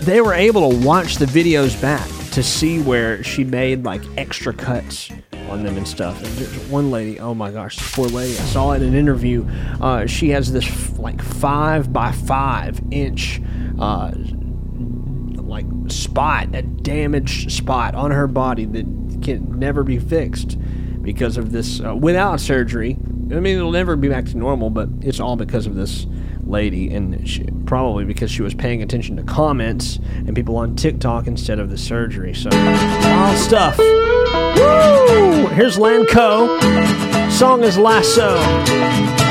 they 0.00 0.20
were 0.20 0.34
able 0.34 0.70
to 0.70 0.86
watch 0.86 1.16
the 1.16 1.26
videos 1.26 1.80
back 1.80 2.08
to 2.32 2.42
see 2.42 2.80
where 2.80 3.22
she 3.22 3.44
made 3.44 3.84
like 3.84 4.02
extra 4.16 4.52
cuts 4.52 5.10
on 5.50 5.62
them 5.62 5.76
and 5.76 5.86
stuff. 5.86 6.16
And 6.16 6.26
there's 6.38 6.68
one 6.70 6.90
lady, 6.90 7.20
oh 7.20 7.34
my 7.34 7.50
gosh, 7.50 7.76
this 7.76 7.94
poor 7.94 8.08
lady, 8.08 8.32
I 8.32 8.42
saw 8.44 8.72
it 8.72 8.82
in 8.82 8.88
an 8.88 8.94
interview. 8.94 9.46
Uh, 9.80 10.06
she 10.06 10.30
has 10.30 10.50
this 10.50 10.66
f- 10.66 10.98
like 10.98 11.22
five 11.22 11.92
by 11.92 12.10
five 12.12 12.80
inch 12.90 13.40
uh, 13.78 14.12
like 15.36 15.66
spot, 15.88 16.54
a 16.54 16.62
damaged 16.62 17.52
spot 17.52 17.94
on 17.94 18.10
her 18.10 18.26
body 18.26 18.64
that 18.64 18.86
can 19.22 19.58
never 19.58 19.84
be 19.84 19.98
fixed 19.98 20.58
because 21.02 21.36
of 21.36 21.52
this 21.52 21.80
uh, 21.80 21.94
without 21.94 22.40
surgery. 22.40 22.92
I 23.30 23.40
mean, 23.40 23.58
it'll 23.58 23.72
never 23.72 23.94
be 23.96 24.08
back 24.08 24.24
to 24.26 24.38
normal, 24.38 24.70
but 24.70 24.88
it's 25.02 25.20
all 25.20 25.36
because 25.36 25.66
of 25.66 25.74
this 25.74 26.06
lady, 26.44 26.92
and 26.92 27.28
she, 27.28 27.44
probably 27.66 28.04
because 28.04 28.30
she 28.30 28.42
was 28.42 28.54
paying 28.54 28.82
attention 28.82 29.16
to 29.16 29.22
comments 29.22 29.98
and 30.26 30.34
people 30.34 30.56
on 30.56 30.76
TikTok 30.76 31.26
instead 31.26 31.58
of 31.58 31.70
the 31.70 31.78
surgery. 31.78 32.34
So, 32.34 32.50
wild 32.50 33.38
stuff. 33.38 33.78
Woo! 33.78 35.46
Here's 35.48 35.76
Lanco. 35.76 36.60
Song 37.30 37.62
is 37.64 37.78
Lasso. 37.78 39.21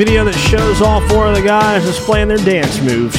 Video 0.00 0.24
that 0.24 0.32
shows 0.32 0.80
all 0.80 1.06
four 1.10 1.26
of 1.26 1.36
the 1.36 1.42
guys 1.42 1.84
displaying 1.84 2.28
their 2.28 2.38
dance 2.38 2.80
moves. 2.80 3.18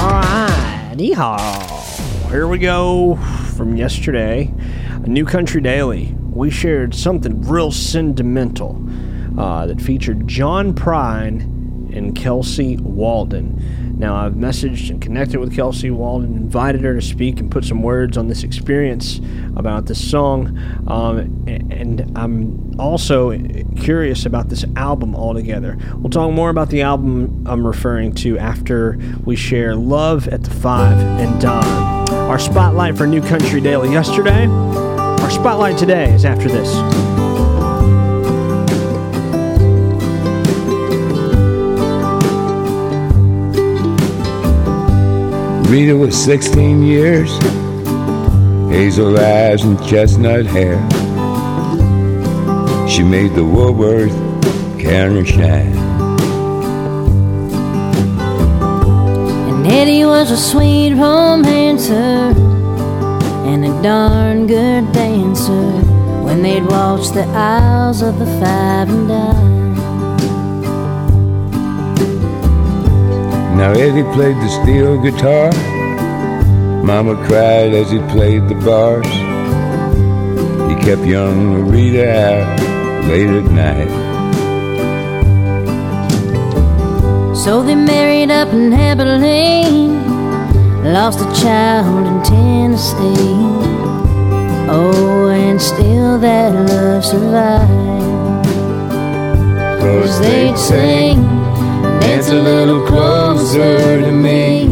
All 0.00 0.10
right, 0.10 0.94
yeehaw. 0.96 2.28
Here 2.28 2.48
we 2.48 2.58
go 2.58 3.14
from 3.56 3.76
yesterday. 3.76 4.52
A 4.90 5.06
New 5.06 5.24
Country 5.24 5.60
Daily. 5.60 6.12
We 6.32 6.50
shared 6.50 6.92
something 6.92 7.40
real 7.42 7.70
sentimental 7.70 8.84
uh, 9.38 9.66
that 9.66 9.80
featured 9.80 10.26
John 10.26 10.74
Prine 10.74 11.42
and 11.96 12.16
Kelsey 12.16 12.76
Waldon. 12.78 13.96
Now, 13.96 14.16
I've 14.16 14.34
messaged 14.34 14.90
and 14.90 15.00
connected 15.00 15.38
with 15.38 15.54
Kelsey 15.54 15.90
Waldon, 15.90 16.36
invited 16.36 16.80
her 16.80 16.94
to 16.94 17.00
speak 17.00 17.38
and 17.38 17.48
put 17.48 17.64
some 17.64 17.80
words 17.80 18.16
on 18.16 18.26
this 18.26 18.42
experience 18.42 19.20
about 19.54 19.86
this 19.86 20.10
song. 20.10 20.58
Um, 20.88 21.44
and 21.46 22.10
I'm 22.18 22.74
also 22.80 23.30
curious 23.74 24.26
about 24.26 24.48
this 24.48 24.64
album 24.76 25.14
altogether. 25.14 25.78
We'll 25.94 26.10
talk 26.10 26.32
more 26.32 26.50
about 26.50 26.70
the 26.70 26.82
album 26.82 27.44
I'm 27.46 27.66
referring 27.66 28.14
to 28.16 28.38
after 28.38 28.98
we 29.24 29.36
share 29.36 29.74
Love 29.76 30.28
at 30.28 30.42
the 30.44 30.50
Five 30.50 30.98
and 30.98 31.40
Dime. 31.40 32.08
Our 32.30 32.38
spotlight 32.38 32.96
for 32.96 33.06
New 33.06 33.22
Country 33.22 33.60
Daily 33.60 33.90
yesterday. 33.90 34.46
Our 34.46 35.30
spotlight 35.30 35.78
today 35.78 36.12
is 36.12 36.24
after 36.24 36.48
this. 36.48 36.74
Rita 45.70 45.96
was 45.96 46.16
16 46.24 46.82
years, 46.82 47.36
hazel 48.70 49.18
eyes 49.18 49.64
and 49.64 49.82
chestnut 49.84 50.46
hair. 50.46 50.76
She 52.86 53.02
made 53.02 53.34
the 53.34 53.44
Woolworth 53.44 54.12
counter 54.78 55.24
shine. 55.24 55.74
And 59.48 59.66
Eddie 59.66 60.04
was 60.04 60.30
a 60.30 60.36
sweet 60.36 60.92
romancer 60.92 61.94
and 63.48 63.64
a 63.64 63.82
darn 63.82 64.46
good 64.46 64.92
dancer 64.92 65.70
when 66.22 66.42
they'd 66.42 66.64
waltz 66.64 67.10
the 67.10 67.24
aisles 67.24 68.02
of 68.02 68.18
the 68.18 68.26
five 68.38 68.88
and 68.90 69.08
dime. 69.08 69.74
Now 73.56 73.72
Eddie 73.72 74.02
played 74.14 74.36
the 74.36 74.48
steel 74.62 75.00
guitar. 75.02 75.52
Mama 76.84 77.14
cried 77.26 77.72
as 77.72 77.90
he 77.90 77.98
played 78.12 78.46
the 78.48 78.56
bars. 78.56 79.06
He 80.68 80.74
kept 80.84 81.06
young 81.06 81.66
Rita 81.70 82.10
out 82.10 82.73
late 83.08 83.28
at 83.28 83.44
night. 83.50 83.90
So 87.36 87.62
they 87.62 87.74
married 87.74 88.30
up 88.30 88.48
in 88.54 88.72
Abilene, 88.72 90.02
lost 90.92 91.20
a 91.20 91.42
child 91.42 92.06
in 92.06 92.22
Tennessee. 92.22 93.74
Oh, 94.70 95.28
and 95.28 95.60
still 95.60 96.18
that 96.20 96.52
love 96.70 97.04
survived. 97.04 98.48
Cause 99.80 100.20
they'd 100.20 100.56
sing, 100.56 101.22
dance 102.00 102.30
a 102.30 102.34
little 102.34 102.86
closer 102.86 104.00
to 104.00 104.10
me, 104.10 104.68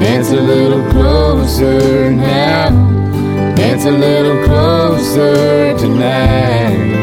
dance 0.00 0.30
a 0.30 0.40
little 0.40 0.82
closer 0.92 2.10
now, 2.10 2.70
dance 3.54 3.84
a 3.84 3.90
little 3.90 4.42
closer 4.46 5.76
tonight. 5.78 7.01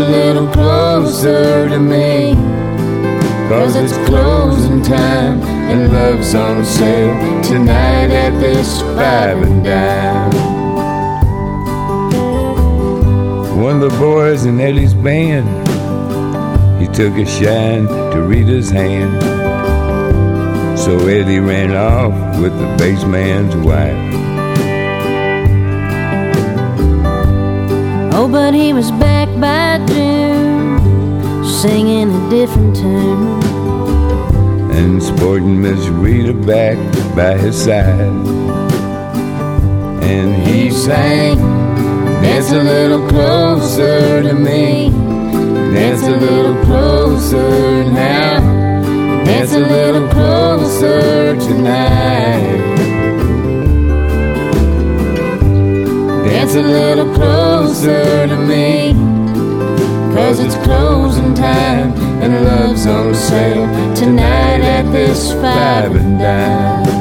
A 0.00 0.08
little 0.08 0.46
closer 0.48 1.68
to 1.68 1.78
me. 1.78 2.34
Cause 3.48 3.76
it's 3.76 3.96
closing 4.08 4.82
time 4.82 5.42
and 5.42 5.92
love's 5.92 6.34
on 6.34 6.64
sale 6.64 7.42
tonight 7.42 8.10
at 8.10 8.38
this 8.40 8.80
five 8.80 9.42
and 9.42 9.62
dime. 9.64 10.30
One 13.62 13.82
of 13.82 13.90
the 13.92 13.98
boys 13.98 14.46
in 14.46 14.58
Eddie's 14.58 14.94
band, 14.94 15.48
he 16.80 16.86
took 16.86 17.14
a 17.18 17.26
shine 17.26 17.86
to 18.12 18.22
Rita's 18.22 18.70
hand. 18.70 19.20
So 20.78 20.96
Eddie 21.08 21.40
ran 21.40 21.74
off 21.74 22.40
with 22.40 22.58
the 22.58 22.74
bass 22.78 23.04
man's 23.04 23.54
wife. 23.56 24.10
Oh, 28.12 28.28
but 28.28 28.54
he 28.54 28.72
was 28.72 28.90
June, 28.90 29.19
singing 31.60 32.10
a 32.10 32.30
different 32.30 32.74
tune. 32.74 33.38
and 34.72 35.02
sporting 35.02 35.60
Miss 35.60 35.88
Rita 35.88 36.32
back 36.32 36.78
by 37.14 37.36
his 37.36 37.64
side. 37.64 38.00
And 40.10 40.48
he 40.48 40.70
sang, 40.70 41.36
Dance 42.22 42.50
a 42.52 42.62
little 42.62 43.06
closer 43.08 44.22
to 44.22 44.32
me, 44.32 44.88
dance 45.74 46.02
a 46.02 46.16
little 46.16 46.64
closer 46.64 47.84
now, 47.84 48.40
dance 49.26 49.52
a 49.52 49.58
little 49.58 50.08
closer 50.08 51.36
tonight. 51.36 52.56
Dance 56.24 56.54
a 56.54 56.62
little 56.62 57.14
closer 57.14 58.26
to 58.28 58.36
me. 58.36 59.19
Cause 60.30 60.38
it's 60.38 60.54
closing 60.64 61.34
time 61.34 61.92
and 62.22 62.44
love's 62.44 62.86
on 62.86 63.12
sale 63.16 63.66
tonight 63.96 64.60
at 64.60 64.88
this 64.92 65.32
five 65.32 65.92
and 65.96 66.20
dime. 66.20 66.99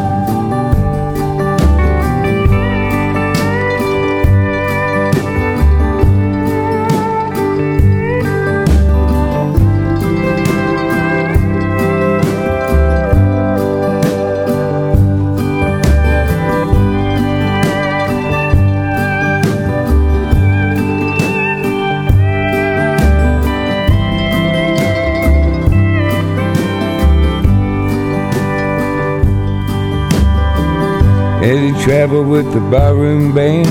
Traveled 31.90 32.28
with 32.28 32.46
the 32.54 32.60
barroom 32.70 33.34
band 33.34 33.66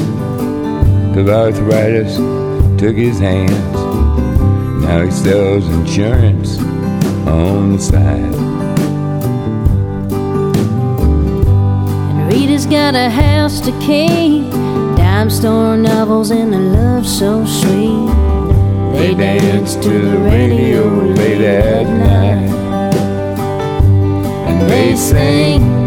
till 1.15 1.31
arthritis 1.31 2.17
took 2.77 2.97
his 2.97 3.21
hands. 3.21 3.53
Now 4.83 5.05
he 5.05 5.11
sells 5.13 5.65
insurance 5.69 6.59
on 7.29 7.75
the 7.75 7.79
side. 7.79 8.35
And 12.11 12.33
Rita's 12.33 12.67
got 12.67 12.97
a 12.97 13.09
house 13.09 13.61
to 13.61 13.71
keep, 13.79 14.51
dime 14.97 15.31
store 15.31 15.77
novels 15.77 16.33
and 16.33 16.53
a 16.53 16.59
love 16.59 17.07
so 17.07 17.47
sweet. 17.47 18.09
They 18.99 19.15
dance 19.15 19.77
to 19.77 19.91
the 19.91 20.19
radio 20.19 20.89
late 20.89 21.41
at 21.41 21.87
night. 21.87 22.51
And 24.49 24.69
they 24.69 24.97
sing, 24.97 25.78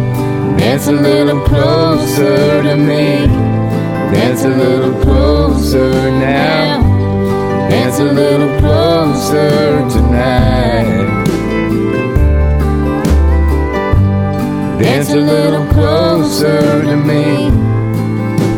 Dance 0.71 0.87
a 0.87 0.93
little 0.93 1.41
closer 1.41 2.63
to 2.63 2.77
me. 2.77 3.27
Dance 4.15 4.45
a 4.45 4.47
little 4.47 4.93
closer 5.01 5.91
now. 6.11 6.81
Dance 7.69 7.99
a 7.99 8.05
little 8.05 8.57
closer 8.61 9.49
tonight. 9.89 11.25
Dance 14.81 15.09
a 15.09 15.17
little 15.17 15.65
closer 15.73 16.83
to 16.83 16.95
me. 16.95 17.49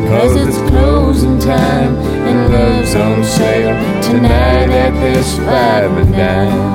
Cause 0.08 0.36
it's 0.36 0.70
closing 0.70 1.40
time 1.40 1.96
and 1.98 2.54
love's 2.54 2.94
on 2.94 3.24
sale 3.24 4.04
tonight 4.04 4.70
at 4.70 4.94
this 5.02 5.36
five 5.38 5.92
and 5.98 6.12
dime. 6.12 6.73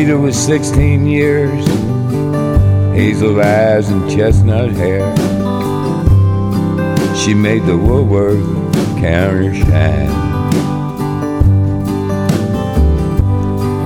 Rita 0.00 0.16
was 0.16 0.34
16 0.46 1.06
years, 1.06 1.62
hazel 2.96 3.38
eyes 3.38 3.90
and 3.90 4.10
chestnut 4.10 4.70
hair. 4.70 5.14
She 7.14 7.34
made 7.34 7.66
the 7.66 7.76
Woolworth 7.76 8.42
counter 8.98 9.52
shine. 9.52 10.08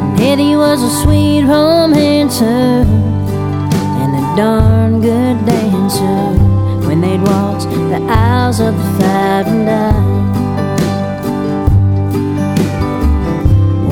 And 0.06 0.20
Eddie 0.20 0.54
was 0.54 0.80
a 0.84 1.02
sweet 1.02 1.42
romancer 1.42 2.44
and 2.44 4.14
a 4.14 4.36
darn 4.36 5.00
good 5.00 5.44
dancer 5.44 6.86
when 6.86 7.00
they'd 7.00 7.22
waltz 7.22 7.64
the 7.64 8.00
aisles 8.08 8.60
of 8.60 8.76
the 8.76 8.84
five 9.00 9.48
and 9.48 9.66
dime. 9.66 10.43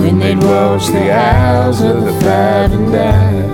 When 0.03 0.19
they'd 0.19 0.43
waltz 0.43 0.91
the 0.91 1.13
aisles 1.13 1.81
of 1.81 2.05
the 2.05 2.13
five 2.21 2.73
and 2.73 2.93
dime. 2.93 3.53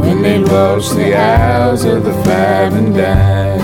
When 0.00 0.20
they'd 0.20 0.48
waltz 0.48 0.92
the 0.94 1.14
aisles 1.14 1.84
of 1.84 2.02
the 2.02 2.12
five 2.24 2.72
and 2.74 2.92
dime. 2.96 3.58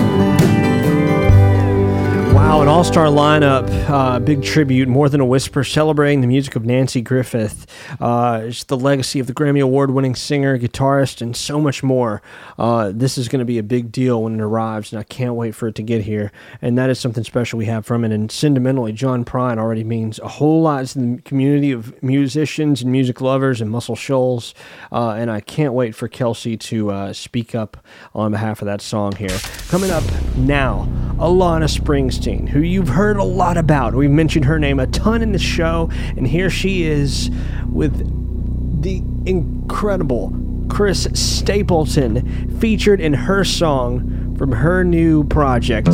Wow, 2.33 2.61
an 2.61 2.69
all 2.69 2.85
star 2.85 3.07
lineup, 3.07 3.67
uh, 3.87 4.19
big 4.19 4.43
tribute, 4.43 4.87
More 4.87 5.09
Than 5.09 5.21
a 5.21 5.25
Whisper, 5.25 5.63
celebrating 5.63 6.21
the 6.21 6.27
music 6.27 6.55
of 6.55 6.63
Nanci 6.63 7.03
Griffith, 7.03 7.67
uh, 7.99 8.41
it's 8.45 8.63
the 8.63 8.77
legacy 8.77 9.19
of 9.19 9.27
the 9.27 9.33
Grammy 9.33 9.61
Award 9.61 9.91
winning 9.91 10.15
singer, 10.15 10.57
guitarist, 10.57 11.21
and 11.21 11.35
so 11.35 11.59
much 11.59 11.83
more. 11.83 12.21
Uh, 12.57 12.91
this 12.93 13.17
is 13.17 13.27
going 13.27 13.39
to 13.39 13.45
be 13.45 13.57
a 13.57 13.63
big 13.63 13.91
deal 13.91 14.23
when 14.23 14.35
it 14.35 14.41
arrives, 14.41 14.91
and 14.91 14.99
I 14.99 15.03
can't 15.03 15.35
wait 15.35 15.53
for 15.53 15.67
it 15.67 15.75
to 15.75 15.83
get 15.83 16.03
here. 16.03 16.31
And 16.61 16.77
that 16.77 16.89
is 16.89 16.99
something 16.99 17.23
special 17.23 17.57
we 17.57 17.65
have 17.65 17.85
from 17.85 18.03
it. 18.03 18.11
And 18.11 18.31
sentimentally, 18.31 18.91
John 18.91 19.23
Prine 19.23 19.57
already 19.57 19.83
means 19.83 20.17
a 20.19 20.27
whole 20.27 20.61
lot 20.61 20.85
to 20.87 20.99
the 20.99 21.21
community 21.21 21.71
of 21.71 22.01
musicians 22.01 22.81
and 22.81 22.91
music 22.91 23.21
lovers 23.21 23.61
and 23.61 23.69
Muscle 23.69 23.95
Shoals. 23.95 24.53
Uh, 24.91 25.11
and 25.11 25.29
I 25.29 25.41
can't 25.41 25.73
wait 25.73 25.95
for 25.95 26.07
Kelsey 26.07 26.57
to 26.57 26.91
uh, 26.91 27.13
speak 27.13 27.53
up 27.53 27.77
on 28.15 28.31
behalf 28.31 28.61
of 28.61 28.65
that 28.65 28.81
song 28.81 29.15
here. 29.15 29.37
Coming 29.67 29.91
up 29.91 30.03
now, 30.37 30.87
Alana 31.17 31.69
Springsteen, 31.69 32.49
who 32.49 32.61
you've 32.61 32.89
heard 32.89 33.17
a 33.17 33.23
lot 33.23 33.57
about. 33.57 33.74
We've 33.75 34.09
mentioned 34.09 34.45
her 34.45 34.57
name 34.57 34.79
a 34.79 34.87
ton 34.87 35.21
in 35.21 35.33
the 35.33 35.39
show, 35.39 35.89
and 36.15 36.25
here 36.25 36.49
she 36.49 36.83
is 36.83 37.29
with 37.67 38.81
the 38.81 39.03
incredible 39.25 40.33
Chris 40.69 41.09
Stapleton 41.13 42.57
featured 42.61 43.01
in 43.01 43.13
her 43.13 43.43
song 43.43 44.35
from 44.37 44.53
her 44.53 44.85
new 44.85 45.25
project. 45.25 45.87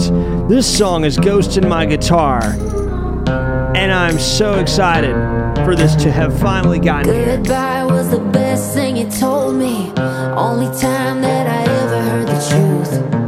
This 0.47 0.77
song 0.77 1.05
is 1.05 1.17
Ghost 1.17 1.57
in 1.57 1.67
My 1.67 1.87
Guitar, 1.87 2.43
and 3.75 3.91
I'm 3.91 4.19
so 4.19 4.59
excited 4.59 5.15
for 5.65 5.75
this 5.75 5.95
to 6.03 6.11
have 6.11 6.39
finally 6.39 6.77
gotten 6.77 7.11
here. 7.11 7.37
Goodbye 7.37 7.85
was 7.85 8.11
the 8.11 8.19
best 8.19 8.75
thing 8.75 8.95
you 8.95 9.09
told 9.09 9.55
me. 9.55 9.91
Only 9.97 10.67
time 10.79 11.23
that 11.23 11.47
I 11.47 11.63
ever 11.63 12.01
heard 12.03 12.27
the 12.27 13.09
truth. 13.09 13.20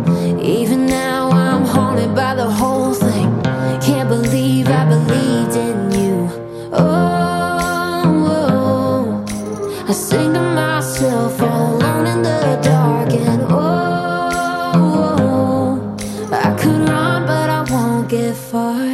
Far. 18.54 18.93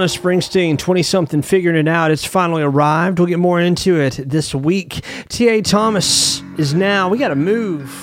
Alana 0.00 0.18
Springsteen, 0.18 0.78
20 0.78 1.02
something, 1.02 1.42
figuring 1.42 1.76
it 1.76 1.86
out. 1.86 2.10
It's 2.10 2.24
finally 2.24 2.62
arrived. 2.62 3.18
We'll 3.18 3.28
get 3.28 3.38
more 3.38 3.60
into 3.60 4.00
it 4.00 4.14
this 4.14 4.54
week. 4.54 5.04
T.A. 5.28 5.60
Thomas 5.60 6.42
is 6.56 6.72
now, 6.72 7.10
we 7.10 7.18
got 7.18 7.28
to 7.28 7.36
move. 7.36 7.94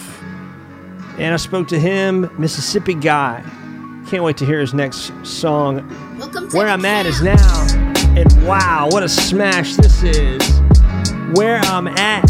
And 1.18 1.34
I 1.34 1.38
spoke 1.38 1.68
to 1.70 1.80
him, 1.80 2.30
Mississippi 2.38 2.94
guy. 2.94 3.42
Can't 4.10 4.24
wait 4.24 4.38
to 4.38 4.46
hear 4.46 4.60
his 4.60 4.76
next 4.76 5.12
song. 5.26 5.80
Where 6.52 6.68
I'm 6.68 6.86
at 6.86 7.08
is 7.08 7.24
now. 7.24 7.68
And 8.16 8.48
wow, 8.48 8.90
what 8.92 9.02
a 9.02 9.10
smash 9.10 9.76
this 9.76 10.04
is. 10.04 10.60
Where 11.34 11.58
I'm 11.62 11.88
at. 11.88 12.28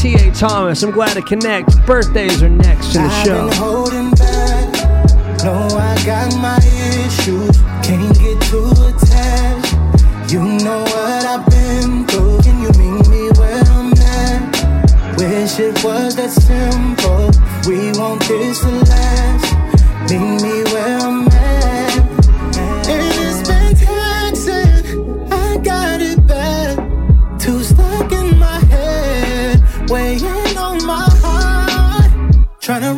T.A. 0.00 0.32
Thomas, 0.32 0.82
I'm 0.82 0.90
glad 0.90 1.12
to 1.14 1.22
connect. 1.22 1.84
Birthdays 1.84 2.42
are 2.42 2.48
next 2.48 2.96
in 2.96 3.02
the 3.02 3.24
show. 3.24 3.48
been 3.48 3.58
holding 3.58 4.10
back. 4.12 5.44
No, 5.44 5.68
I 5.76 6.02
got 6.06 6.34
my 6.40 6.56
issues. 7.04 7.60
Can't 7.84 8.18
get 8.18 8.36
attached. 8.36 8.85
You 10.28 10.42
know 10.42 10.82
what 10.82 11.24
I've 11.24 11.46
been 11.46 12.04
through. 12.08 12.40
Can 12.42 12.60
you 12.60 12.70
meet 12.80 13.08
me 13.08 13.30
where 13.38 13.62
I'm 13.62 13.92
at? 13.92 15.16
Wish 15.16 15.60
it 15.60 15.84
was 15.84 16.16
that 16.16 16.30
simple. 16.30 17.30
We 17.64 17.92
want 17.96 18.26
this 18.26 18.58
to 18.58 18.70
last. 18.70 19.54
Meet 20.10 20.42
me 20.42 20.64
where 20.72 20.98
I'm 20.98 21.28
at. 21.28 22.88
And 22.88 23.14
it's 23.24 23.48
been 23.48 23.76
taxing. 23.76 25.32
I 25.32 25.58
got 25.58 26.00
it 26.00 26.26
bad. 26.26 27.38
Too 27.38 27.62
stuck 27.62 28.10
in 28.10 28.36
my 28.36 28.58
head. 28.58 29.62
Weighing 29.88 30.58
on 30.58 30.84
my 30.84 31.06
heart. 31.22 32.10
Trying 32.60 32.82
to 32.82 32.94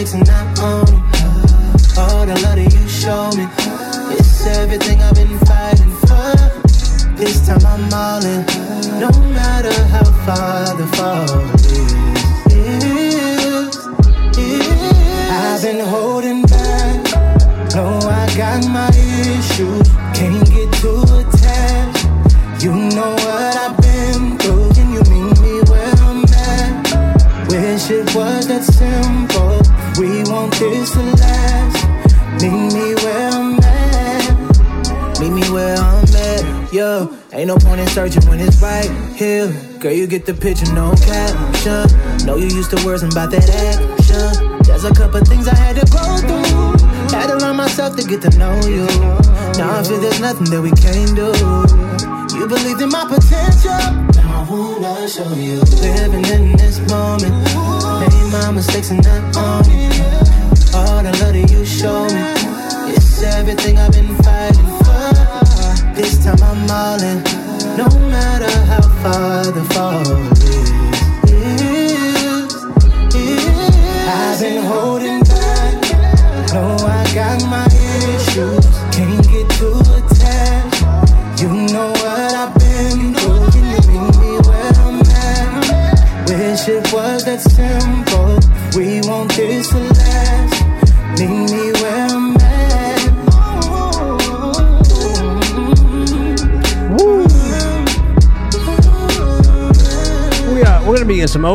mistakes 0.00 0.14
and 0.14 0.26
not 0.26 0.58
owning. 0.60 1.02
All 1.98 2.26
the 2.26 2.34
love 2.42 2.56
that 2.56 2.72
you 2.72 2.88
show 2.88 3.30
me, 3.36 3.46
it's 4.16 4.46
everything 4.46 5.00
I've 5.02 5.14
been 5.14 5.38
fighting 5.40 5.92
for. 6.06 6.34
This 7.16 7.46
time 7.46 7.64
I'm 7.66 7.92
all 7.92 8.24
in, 8.24 8.44
no 8.98 9.10
matter 9.34 9.72
how 9.88 10.04
far 10.24 10.76
the 10.76 10.86
fall 10.96 11.40
is. 12.50 13.76
I've 15.30 15.62
been 15.62 15.80
holding 15.86 16.42
back. 16.42 17.74
No, 17.74 17.98
I 18.08 18.34
got 18.36 18.66
my 18.68 18.89
no 37.50 37.56
point 37.66 37.80
in 37.80 37.86
searching 37.88 38.24
when 38.28 38.38
it's 38.38 38.62
right 38.62 38.88
here. 39.16 39.50
Girl, 39.80 39.90
you 39.90 40.06
get 40.06 40.24
the 40.24 40.34
picture, 40.34 40.70
no 40.72 40.94
caption. 41.02 41.82
Know 42.24 42.36
you 42.36 42.46
used 42.46 42.70
to 42.70 42.78
words 42.86 43.02
about 43.02 43.32
that 43.32 43.42
action. 43.50 44.62
There's 44.62 44.84
a 44.84 44.94
couple 44.94 45.18
things 45.26 45.48
I 45.48 45.56
had 45.56 45.74
to 45.74 45.86
go 45.90 46.04
through. 46.22 46.78
Had 47.10 47.26
to 47.26 47.36
learn 47.42 47.56
myself 47.56 47.96
to 47.96 48.06
get 48.06 48.22
to 48.22 48.30
know 48.38 48.54
you. 48.70 48.86
Now 49.58 49.80
I 49.80 49.82
feel 49.82 49.98
there's 49.98 50.20
nothing 50.20 50.46
that 50.54 50.62
we 50.62 50.70
can't 50.78 51.10
do. 51.18 51.34
You 52.38 52.46
believed 52.46 52.82
in 52.82 52.90
my 52.90 53.02
potential. 53.10 53.82
Now 54.14 54.46
I 54.46 54.50
wanna 54.78 55.08
show 55.10 55.34
you. 55.34 55.58
Living 55.82 56.26
in 56.30 56.54
this 56.54 56.78
moment. 56.86 57.34
Made 57.98 58.30
my 58.30 58.52
mistakes 58.52 58.90
and 58.94 59.02
not 59.02 59.34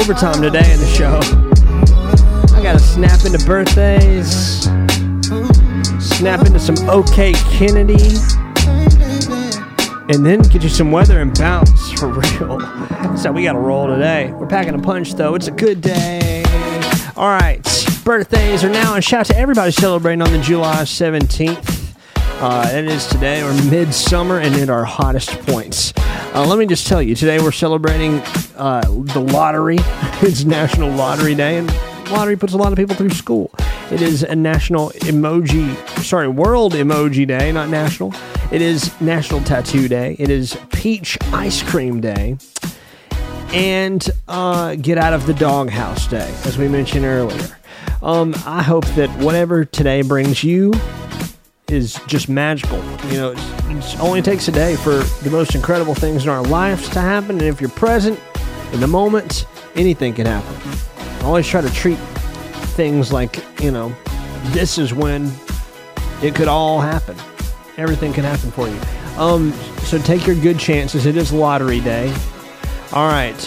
overtime 0.06 0.40
today 0.40 0.72
in 0.72 0.80
the 0.80 0.86
show. 0.86 1.18
I 2.56 2.62
got 2.62 2.74
to 2.74 2.80
snap 2.80 3.26
into 3.26 3.44
birthdays, 3.44 4.62
snap 6.00 6.46
into 6.46 6.60
some 6.60 6.78
OK 6.88 7.34
Kennedy, 7.50 8.14
and 10.14 10.24
then 10.24 10.42
get 10.44 10.62
you 10.62 10.70
some 10.70 10.92
weather 10.92 11.22
and 11.22 11.36
bounce 11.36 11.92
for 11.94 12.10
real. 12.10 12.60
So 13.18 13.32
we 13.32 13.46
got 13.46 13.54
to 13.54 13.60
roll 13.60 13.88
today. 13.88 14.32
We're 14.32 14.46
packing 14.46 14.76
a 14.76 14.80
punch 14.80 15.16
though. 15.16 15.34
It's 15.34 15.48
a 15.48 15.52
good 15.52 15.82
day. 15.82 16.44
All 17.16 17.30
right, 17.30 17.64
birthdays 18.04 18.64
are 18.64 18.70
now, 18.70 18.94
and 18.94 19.04
shout 19.04 19.22
out 19.22 19.26
to 19.28 19.38
everybody 19.38 19.72
celebrating 19.72 20.22
on 20.22 20.32
the 20.32 20.40
July 20.40 20.84
17th. 20.84 21.96
Uh, 22.42 22.70
it 22.72 22.86
is 22.86 23.08
today, 23.08 23.42
or 23.42 23.52
midsummer, 23.72 24.38
and 24.38 24.54
at 24.54 24.70
our 24.70 24.86
hottest 24.86 25.32
points. 25.48 25.95
Uh, 26.36 26.46
let 26.46 26.60
me 26.60 26.66
just 26.66 26.86
tell 26.86 27.02
you, 27.02 27.16
today 27.16 27.40
we're 27.40 27.50
celebrating 27.50 28.16
uh, 28.58 28.82
the 28.82 29.22
lottery. 29.22 29.78
it's 30.22 30.44
National 30.44 30.92
Lottery 30.92 31.34
Day, 31.34 31.60
and 31.60 31.74
lottery 32.12 32.36
puts 32.36 32.52
a 32.52 32.58
lot 32.58 32.74
of 32.74 32.78
people 32.78 32.94
through 32.94 33.12
school. 33.12 33.50
It 33.90 34.02
is 34.02 34.22
a 34.22 34.36
National 34.36 34.90
Emoji, 34.90 35.74
sorry, 36.04 36.28
World 36.28 36.74
Emoji 36.74 37.26
Day, 37.26 37.54
not 37.54 37.70
National. 37.70 38.14
It 38.52 38.62
is 38.62 39.00
National 39.00 39.40
Tattoo 39.44 39.88
Day. 39.88 40.18
It 40.20 40.30
is 40.30 40.58
Peach 40.74 41.18
Ice 41.32 41.64
Cream 41.64 42.02
Day. 42.02 42.38
And 43.54 44.06
uh, 44.28 44.76
Get 44.76 44.98
Out 44.98 45.14
of 45.14 45.28
the 45.28 45.34
Doghouse 45.36 46.06
Day, 46.06 46.36
as 46.44 46.58
we 46.58 46.68
mentioned 46.68 47.06
earlier. 47.06 47.58
Um, 48.04 48.36
I 48.46 48.62
hope 48.62 48.86
that 48.96 49.10
whatever 49.24 49.64
today 49.64 50.02
brings 50.02 50.44
you 50.44 50.74
is 51.70 52.00
just 52.08 52.30
magical. 52.30 52.78
You 53.10 53.18
know, 53.18 53.32
it 53.32 54.00
only 54.00 54.22
takes 54.22 54.48
a 54.48 54.52
day 54.52 54.76
for 54.76 55.04
the 55.24 55.30
most 55.32 55.56
incredible 55.56 55.96
things 55.96 56.24
in 56.24 56.30
our 56.30 56.44
lives 56.44 56.88
to 56.90 57.02
happen. 57.02 57.32
And 57.32 57.44
if 57.44 57.60
you're 57.60 57.70
present 57.72 58.20
in 58.72 58.80
the 58.80 58.88
moment, 58.88 59.46
anything 59.76 60.14
can 60.14 60.26
happen. 60.26 60.56
I 61.22 61.26
always 61.26 61.48
try 61.48 61.62
to 61.62 61.74
treat 61.74 61.98
things 62.76 63.12
like, 63.12 63.44
you 63.62 63.72
know, 63.72 63.96
this 64.48 64.78
is 64.78 64.94
when 64.94 65.32
it 66.22 66.36
could 66.36 66.48
all 66.48 66.82
happen. 66.82 67.16
Everything 67.78 68.14
can 68.14 68.24
happen 68.24 68.52
for 68.52 68.68
you. 68.68 68.80
Um, 69.18 69.52
so 69.80 69.98
take 69.98 70.28
your 70.28 70.36
good 70.36 70.60
chances. 70.60 71.06
It 71.06 71.18
is 71.18 71.34
lottery 71.34 71.80
day. 71.80 72.14
All 72.94 73.08
right. 73.08 73.40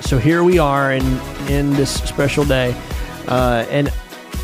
So 0.00 0.18
here 0.18 0.44
we 0.44 0.58
are 0.58 0.92
in 0.92 1.04
in 1.48 1.72
this 1.72 2.02
special 2.02 2.44
day, 2.44 2.76
uh, 3.26 3.66
and 3.70 3.92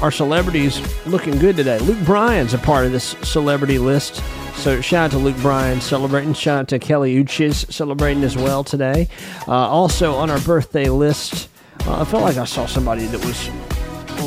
our 0.02 0.10
celebrities 0.10 0.82
looking 1.06 1.38
good 1.38 1.56
today. 1.56 1.78
Luke 1.78 2.04
Bryan's 2.04 2.54
a 2.54 2.58
part 2.58 2.84
of 2.84 2.92
this 2.92 3.16
celebrity 3.22 3.78
list. 3.78 4.16
So 4.56 4.80
shout 4.80 5.06
out 5.06 5.10
to 5.12 5.18
Luke 5.18 5.36
Bryan 5.36 5.80
celebrating. 5.80 6.34
Shout 6.34 6.58
out 6.58 6.68
to 6.68 6.78
Kali 6.80 7.14
Uchis 7.14 7.72
celebrating 7.72 8.24
as 8.24 8.36
well 8.36 8.64
today. 8.64 9.08
Uh, 9.46 9.52
also 9.52 10.14
on 10.14 10.28
our 10.28 10.40
birthday 10.40 10.88
list, 10.88 11.48
uh, 11.86 12.02
I 12.02 12.04
felt 12.04 12.24
like 12.24 12.36
I 12.36 12.44
saw 12.44 12.66
somebody 12.66 13.06
that 13.06 13.24
was 13.24 13.48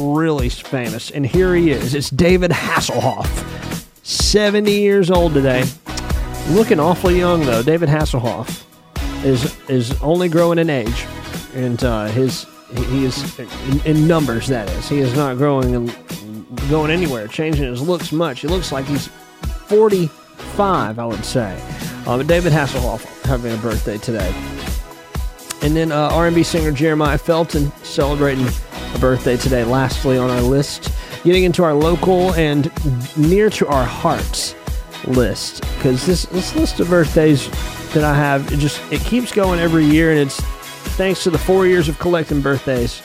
really 0.02 0.50
famous, 0.50 1.12
and 1.12 1.26
here 1.26 1.54
he 1.54 1.72
is. 1.72 1.94
It's 1.94 2.10
David 2.10 2.52
Hasselhoff, 2.52 3.28
70 4.04 4.72
years 4.72 5.12
old 5.12 5.34
today. 5.34 5.66
Looking 6.50 6.80
awfully 6.80 7.18
young 7.18 7.42
though. 7.42 7.64
David 7.64 7.90
Hasselhoff 7.90 8.64
is 9.26 9.58
is 9.70 10.02
only 10.02 10.30
growing 10.30 10.60
in 10.60 10.70
age, 10.70 11.06
and 11.54 11.84
uh, 11.84 12.06
his 12.06 12.46
he 12.74 13.06
is 13.06 13.40
in, 13.40 13.82
in 13.82 14.08
numbers. 14.08 14.48
That 14.48 14.70
is, 14.70 14.90
he 14.90 15.00
is 15.00 15.16
not 15.16 15.38
growing 15.38 15.76
and 15.76 16.70
going 16.70 16.92
anywhere, 16.92 17.28
changing 17.28 17.66
his 17.66 17.82
looks 17.82 18.12
much. 18.12 18.42
He 18.42 18.48
looks 18.48 18.72
like 18.72 18.86
he's 18.86 19.08
45, 19.68 21.00
I 21.00 21.06
would 21.06 21.26
say. 21.26 21.62
Uh, 22.08 22.18
but 22.18 22.28
David 22.28 22.54
Hasselhoff 22.54 23.04
having 23.24 23.54
a 23.54 23.58
birthday 23.58 23.98
today, 23.98 24.32
and 25.62 25.76
then 25.76 25.92
uh, 25.92 26.10
R&B 26.12 26.44
singer 26.44 26.72
Jeremih 26.72 27.20
Felton 27.20 27.72
celebrating 27.84 28.48
a 28.94 29.00
birthday 29.00 29.38
today. 29.38 29.64
Lastly 29.64 30.18
on 30.18 30.30
our 30.30 30.42
list, 30.42 30.92
getting 31.24 31.44
into 31.44 31.64
our 31.64 31.74
local 31.74 32.34
and 32.36 32.72
near 33.18 33.50
to 33.50 33.68
our 33.68 33.84
hearts 33.84 34.56
list 35.08 35.62
because 35.76 36.06
this 36.06 36.26
this 36.28 36.56
list 36.56 36.80
of 36.80 36.90
birthdays 36.90 37.50
that 37.94 38.04
I 38.04 38.14
have 38.14 38.52
it 38.52 38.58
just 38.58 38.82
it 38.92 39.02
keeps 39.02 39.32
going 39.32 39.60
every 39.60 39.86
year, 39.86 40.12
and 40.12 40.20
it's 40.20 40.42
thanks 40.86 41.24
to 41.24 41.30
the 41.30 41.38
four 41.38 41.68
years 41.68 41.88
of 41.90 42.00
collecting 42.00 42.42
birthdays 42.42 43.02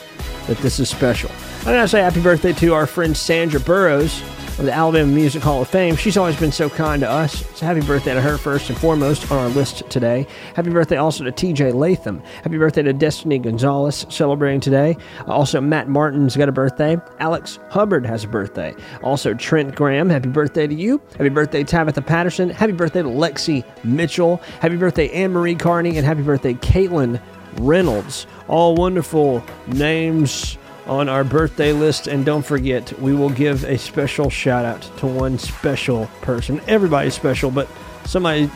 that 0.47 0.59
this 0.59 0.79
is 0.79 0.89
special. 0.89 1.31
I 1.61 1.73
gotta 1.73 1.89
say 1.89 2.01
happy 2.01 2.23
birthday 2.23 2.53
to 2.55 2.75
our 2.75 2.87
friend 2.87 3.17
Sandra 3.17 3.61
Burrows 3.61 4.23
of 4.61 4.67
the 4.67 4.73
Alabama 4.73 5.11
Music 5.11 5.43
Hall 5.43 5.63
of 5.63 5.69
Fame. 5.69 5.97
She's 5.97 6.19
always 6.19 6.37
been 6.37 6.53
so 6.53 6.69
kind 6.69 7.01
to 7.01 7.09
us. 7.09 7.47
So 7.57 7.65
happy 7.65 7.81
birthday 7.81 8.13
to 8.13 8.21
her 8.21 8.37
first 8.37 8.69
and 8.69 8.79
foremost 8.79 9.31
on 9.33 9.39
our 9.39 9.49
list 9.49 9.89
today. 9.89 10.27
Happy 10.55 10.69
birthday 10.69 10.99
also 10.99 11.25
to 11.25 11.33
TJ 11.33 11.73
Latham. 11.73 12.23
Happy 12.43 12.59
birthday 12.59 12.83
to 12.83 12.93
Destiny 12.93 13.39
Gonzalez 13.39 14.05
celebrating 14.11 14.61
today. 14.61 14.99
Also 15.27 15.63
Matt 15.63 15.89
Martin's 15.89 16.37
got 16.37 16.51
a 16.51 16.53
birthday. 16.53 16.99
Alex 17.21 17.59
Hubbard 17.71 18.05
has 18.05 18.25
a 18.25 18.29
birthday. 18.29 18.75
Also 19.03 19.33
Trent 19.33 19.75
Graham. 19.75 20.11
Happy 20.11 20.29
birthday 20.29 20.67
to 20.67 20.75
you. 20.75 21.01
Happy 21.13 21.31
birthday 21.31 21.65
Tabitha 21.65 22.03
Patterson. 22.03 22.51
Happy 22.51 22.73
birthday 22.73 23.03
to 23.03 23.09
Lexi 23.09 23.65
Mitchell. 23.83 24.43
Happy 24.61 24.77
birthday 24.77 25.11
Anne 25.11 25.33
Marie 25.33 25.55
Carney 25.55 25.97
and 25.97 26.07
happy 26.07 26.23
birthday 26.23 26.53
Caitlin 26.55 27.19
Reynolds. 27.59 28.27
All 28.49 28.75
wonderful 28.75 29.45
names 29.67 30.59
on 30.87 31.09
our 31.09 31.25
birthday 31.25 31.73
list. 31.73 32.07
And 32.07 32.25
don't 32.25 32.45
forget, 32.45 32.99
we 33.01 33.15
will 33.15 33.31
give 33.31 33.65
a 33.65 33.79
special 33.79 34.31
shout 34.31 34.65
out 34.65 34.83
to 34.99 35.07
one 35.07 35.39
special 35.39 36.07
person. 36.21 36.61
Everybody's 36.67 37.15
special, 37.15 37.51
but 37.51 37.69
somebody, 38.05 38.51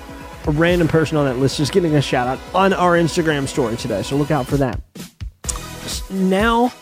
a 0.47 0.51
random 0.51 0.89
person 0.89 1.17
on 1.17 1.27
that 1.27 1.39
list, 1.39 1.61
is 1.61 1.71
getting 1.71 1.95
a 1.95 2.03
shout 2.03 2.27
out 2.27 2.39
on 2.55 2.73
our 2.73 2.93
Instagram 2.93 3.47
story 3.47 3.77
today. 3.77 4.03
So 4.03 4.17
look 4.17 4.31
out 4.31 4.47
for 4.47 4.57
that. 4.57 4.81
Now, 6.11 6.73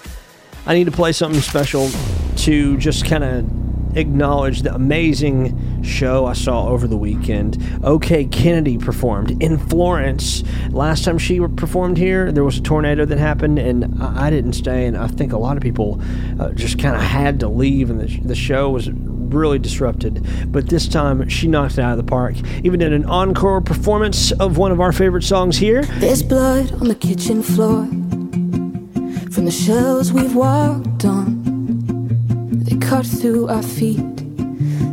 I 0.67 0.75
need 0.75 0.85
to 0.85 0.93
play 0.93 1.13
something 1.13 1.41
special 1.41 1.91
to 2.39 2.77
just 2.79 3.05
kind 3.05 3.25
of 3.25 3.62
acknowledge 3.95 4.63
the 4.63 4.75
amazing 4.75 5.83
show 5.83 6.27
I 6.27 6.33
saw 6.33 6.69
over 6.69 6.87
the 6.87 6.97
weekend. 6.97 7.63
OK 7.85 8.25
Kennedy 8.27 8.79
performed 8.79 9.43
in 9.43 9.59
Florence. 9.59 10.43
Last 10.71 11.05
time 11.05 11.19
she 11.19 11.41
performed 11.41 11.99
here, 11.99 12.33
there 12.33 12.45
was 12.45 12.59
a 12.59 12.63
tornado 12.63 13.05
that 13.05 13.19
happened, 13.19 13.59
and 13.59 14.03
I 14.03 14.31
didn't 14.31 14.55
stay. 14.55 14.87
And 14.87 14.97
I 14.97 15.07
think 15.09 15.33
a 15.33 15.39
lot 15.39 15.57
of 15.57 15.63
people 15.63 16.01
uh, 16.41 16.51
just 16.53 16.79
kind 16.79 16.97
of 16.97 17.03
had 17.03 17.41
to 17.41 17.49
leave, 17.49 17.91
and 17.91 18.01
the, 18.01 18.21
the 18.21 18.35
show 18.35 18.71
was 18.71 18.91
really 18.91 19.59
disrupted. 19.59 20.53
But 20.53 20.69
this 20.69 20.87
time, 20.89 21.29
she 21.29 21.49
knocked 21.49 21.75
it 21.75 21.81
out 21.81 21.99
of 21.99 22.05
the 22.05 22.11
park. 22.11 22.37
Even 22.63 22.81
did 22.81 22.93
an 22.93 23.05
encore 23.07 23.61
performance 23.61 24.33
of 24.33 24.59
one 24.59 24.73
of 24.73 24.81
our 24.81 24.93
favorite 24.93 25.25
songs 25.25 25.57
here. 25.57 25.83
There's 25.83 26.23
blood 26.23 26.73
on 26.73 26.89
the 26.89 26.95
kitchen 26.95 27.43
floor 27.43 27.87
from 29.33 29.47
the 29.47 29.51
shells 29.51 30.13
we've 30.13 30.35
walked 30.35 31.05
on. 31.05 31.42
Cut 32.93 33.07
through 33.07 33.49
our 33.49 33.63
feet. 33.63 34.19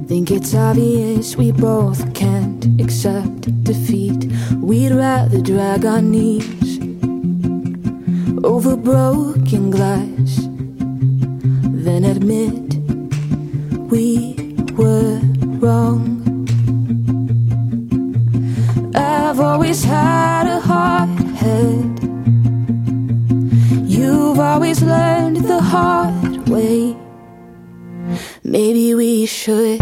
Think 0.08 0.32
it's 0.32 0.56
obvious 0.56 1.36
we 1.36 1.52
both 1.52 2.14
can't 2.14 2.64
accept 2.80 3.42
defeat. 3.66 4.24
We'd 4.56 4.94
rather 4.94 5.42
drag 5.42 5.84
our 5.86 6.02
knees 6.02 6.80
over 8.46 8.78
broken 8.78 9.70
glass 9.70 10.38
than 11.84 12.06
admit 12.06 12.76
we 13.92 14.39
should 29.30 29.79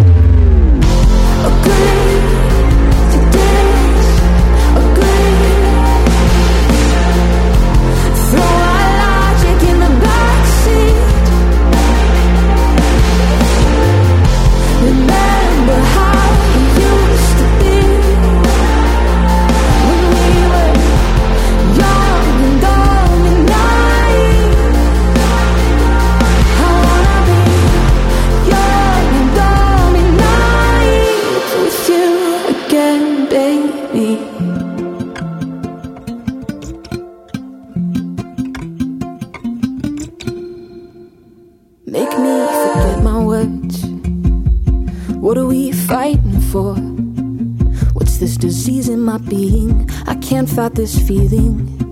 Can't 50.58 50.74
this 50.74 50.98
feeling 51.08 51.87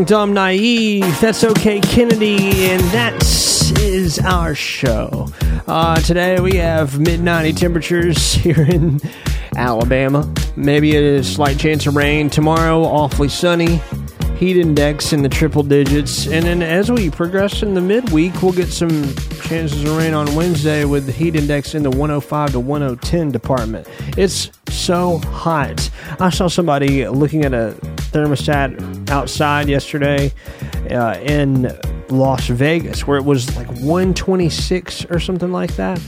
Young, 0.00 0.06
Dumb, 0.06 0.32
Naive. 0.32 1.20
That's 1.20 1.44
OK 1.44 1.78
Kennedy, 1.80 2.70
and 2.70 2.80
that 2.92 3.22
is 3.80 4.18
our 4.20 4.54
show. 4.54 5.28
Uh, 5.66 5.96
today 6.00 6.40
we 6.40 6.56
have 6.56 6.98
mid 6.98 7.20
90 7.20 7.52
temperatures 7.52 8.32
here 8.32 8.62
in 8.62 8.98
Alabama. 9.56 10.32
Maybe 10.56 10.96
a 10.96 11.22
slight 11.22 11.58
chance 11.58 11.86
of 11.86 11.96
rain. 11.96 12.30
Tomorrow, 12.30 12.82
awfully 12.82 13.28
sunny. 13.28 13.82
Heat 14.38 14.56
index 14.56 15.12
in 15.12 15.20
the 15.22 15.28
triple 15.28 15.62
digits. 15.62 16.26
And 16.26 16.46
then 16.46 16.62
as 16.62 16.90
we 16.90 17.10
progress 17.10 17.62
in 17.62 17.74
the 17.74 17.82
midweek, 17.82 18.40
we'll 18.42 18.52
get 18.52 18.68
some 18.68 19.14
chances 19.42 19.84
of 19.84 19.98
rain 19.98 20.14
on 20.14 20.34
Wednesday 20.34 20.86
with 20.86 21.04
the 21.04 21.12
heat 21.12 21.36
index 21.36 21.74
in 21.74 21.82
the 21.82 21.90
105 21.90 22.52
to 22.52 22.60
110 22.60 23.32
department. 23.32 23.86
It's 24.16 24.50
so 24.70 25.18
hot. 25.18 25.90
I 26.18 26.30
saw 26.30 26.48
somebody 26.48 27.06
looking 27.06 27.44
at 27.44 27.52
a 27.52 27.78
thermostat 28.10 29.10
outside 29.10 29.68
yesterday 29.68 30.32
uh, 30.90 31.18
in 31.22 31.76
Las 32.08 32.48
Vegas 32.48 33.06
where 33.06 33.16
it 33.16 33.24
was 33.24 33.54
like 33.56 33.68
126 33.68 35.06
or 35.06 35.20
something 35.20 35.52
like 35.52 35.76
that. 35.76 36.00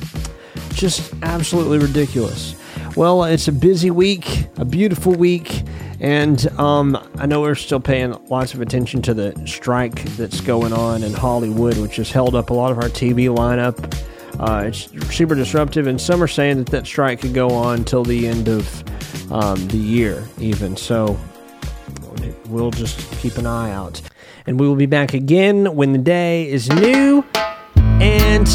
Just 0.75 1.15
absolutely 1.23 1.79
ridiculous. 1.79 2.57
Well, 2.97 3.25
it's 3.25 3.49
a 3.49 3.53
busy 3.53 3.91
week, 3.91 4.47
a 4.59 4.65
beautiful 4.65 5.15
week, 5.15 5.63
and 6.01 6.47
um, 6.59 6.99
I 7.17 7.27
know 7.27 7.41
we're 7.41 7.55
still 7.55 7.81
paying 7.81 8.13
lots 8.29 8.53
of 8.53 8.61
attention 8.61 9.01
to 9.03 9.15
the 9.15 9.41
strike 9.47 10.03
that's 10.17 10.41
going 10.41 10.73
on 10.73 11.03
in 11.03 11.13
Hollywood, 11.13 11.79
which 11.79 11.97
has 11.97 12.11
held 12.11 12.35
up 12.35 12.51
a 12.51 12.55
lot 12.55 12.71
of 12.71 12.79
our 12.79 12.89
TV 12.89 13.35
lineup. 13.35 13.79
Uh, 14.39 14.67
it's 14.67 14.91
super 15.15 15.35
disruptive, 15.35 15.87
and 15.87 16.01
some 16.01 16.23
are 16.23 16.29
saying 16.29 16.59
that 16.59 16.67
that 16.67 16.87
strike 16.87 17.21
could 17.21 17.33
go 17.33 17.51
on 17.51 17.85
till 17.85 18.03
the 18.03 18.27
end 18.27 18.49
of 18.49 19.33
um, 19.33 19.67
the 19.69 19.79
year, 19.79 20.27
even. 20.39 20.77
So 20.77 21.19
we'll 22.47 22.71
just 22.71 22.99
keep 23.19 23.37
an 23.37 23.47
eye 23.47 23.71
out. 23.71 24.01
And 24.47 24.59
we 24.59 24.69
will 24.69 24.77
be 24.77 24.87
back 24.87 25.15
again 25.15 25.75
when 25.75 25.93
the 25.93 25.99
day 25.99 26.49
is 26.49 26.69
new. 26.69 27.25
And 27.77 28.47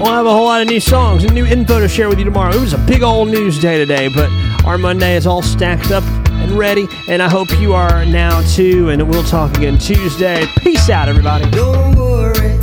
we'll 0.00 0.12
have 0.12 0.26
a 0.26 0.30
whole 0.30 0.46
lot 0.46 0.62
of 0.62 0.68
new 0.68 0.80
songs 0.80 1.24
and 1.24 1.32
new 1.32 1.46
info 1.46 1.78
to 1.78 1.88
share 1.88 2.08
with 2.08 2.18
you 2.18 2.24
tomorrow. 2.24 2.54
It 2.54 2.60
was 2.60 2.72
a 2.72 2.78
big 2.78 3.02
old 3.02 3.28
news 3.28 3.60
day 3.60 3.78
today, 3.78 4.08
but 4.08 4.30
our 4.64 4.78
Monday 4.78 5.16
is 5.16 5.26
all 5.26 5.42
stacked 5.42 5.90
up 5.90 6.04
and 6.30 6.52
ready. 6.52 6.88
And 7.08 7.22
I 7.22 7.28
hope 7.28 7.50
you 7.60 7.74
are 7.74 8.04
now 8.04 8.42
too. 8.54 8.90
And 8.90 9.08
we'll 9.08 9.24
talk 9.24 9.56
again 9.56 9.78
Tuesday. 9.78 10.46
Peace 10.58 10.90
out, 10.90 11.08
everybody. 11.08 11.48
Don't 11.50 11.96
worry 11.96 12.54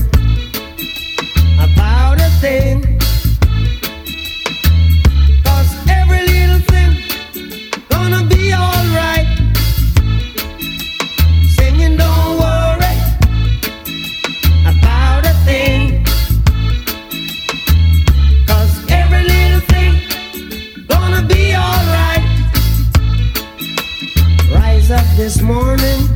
about 1.59 2.20
a 2.20 2.30
thing. 2.41 2.92
This 25.24 25.41
morning 25.41 26.12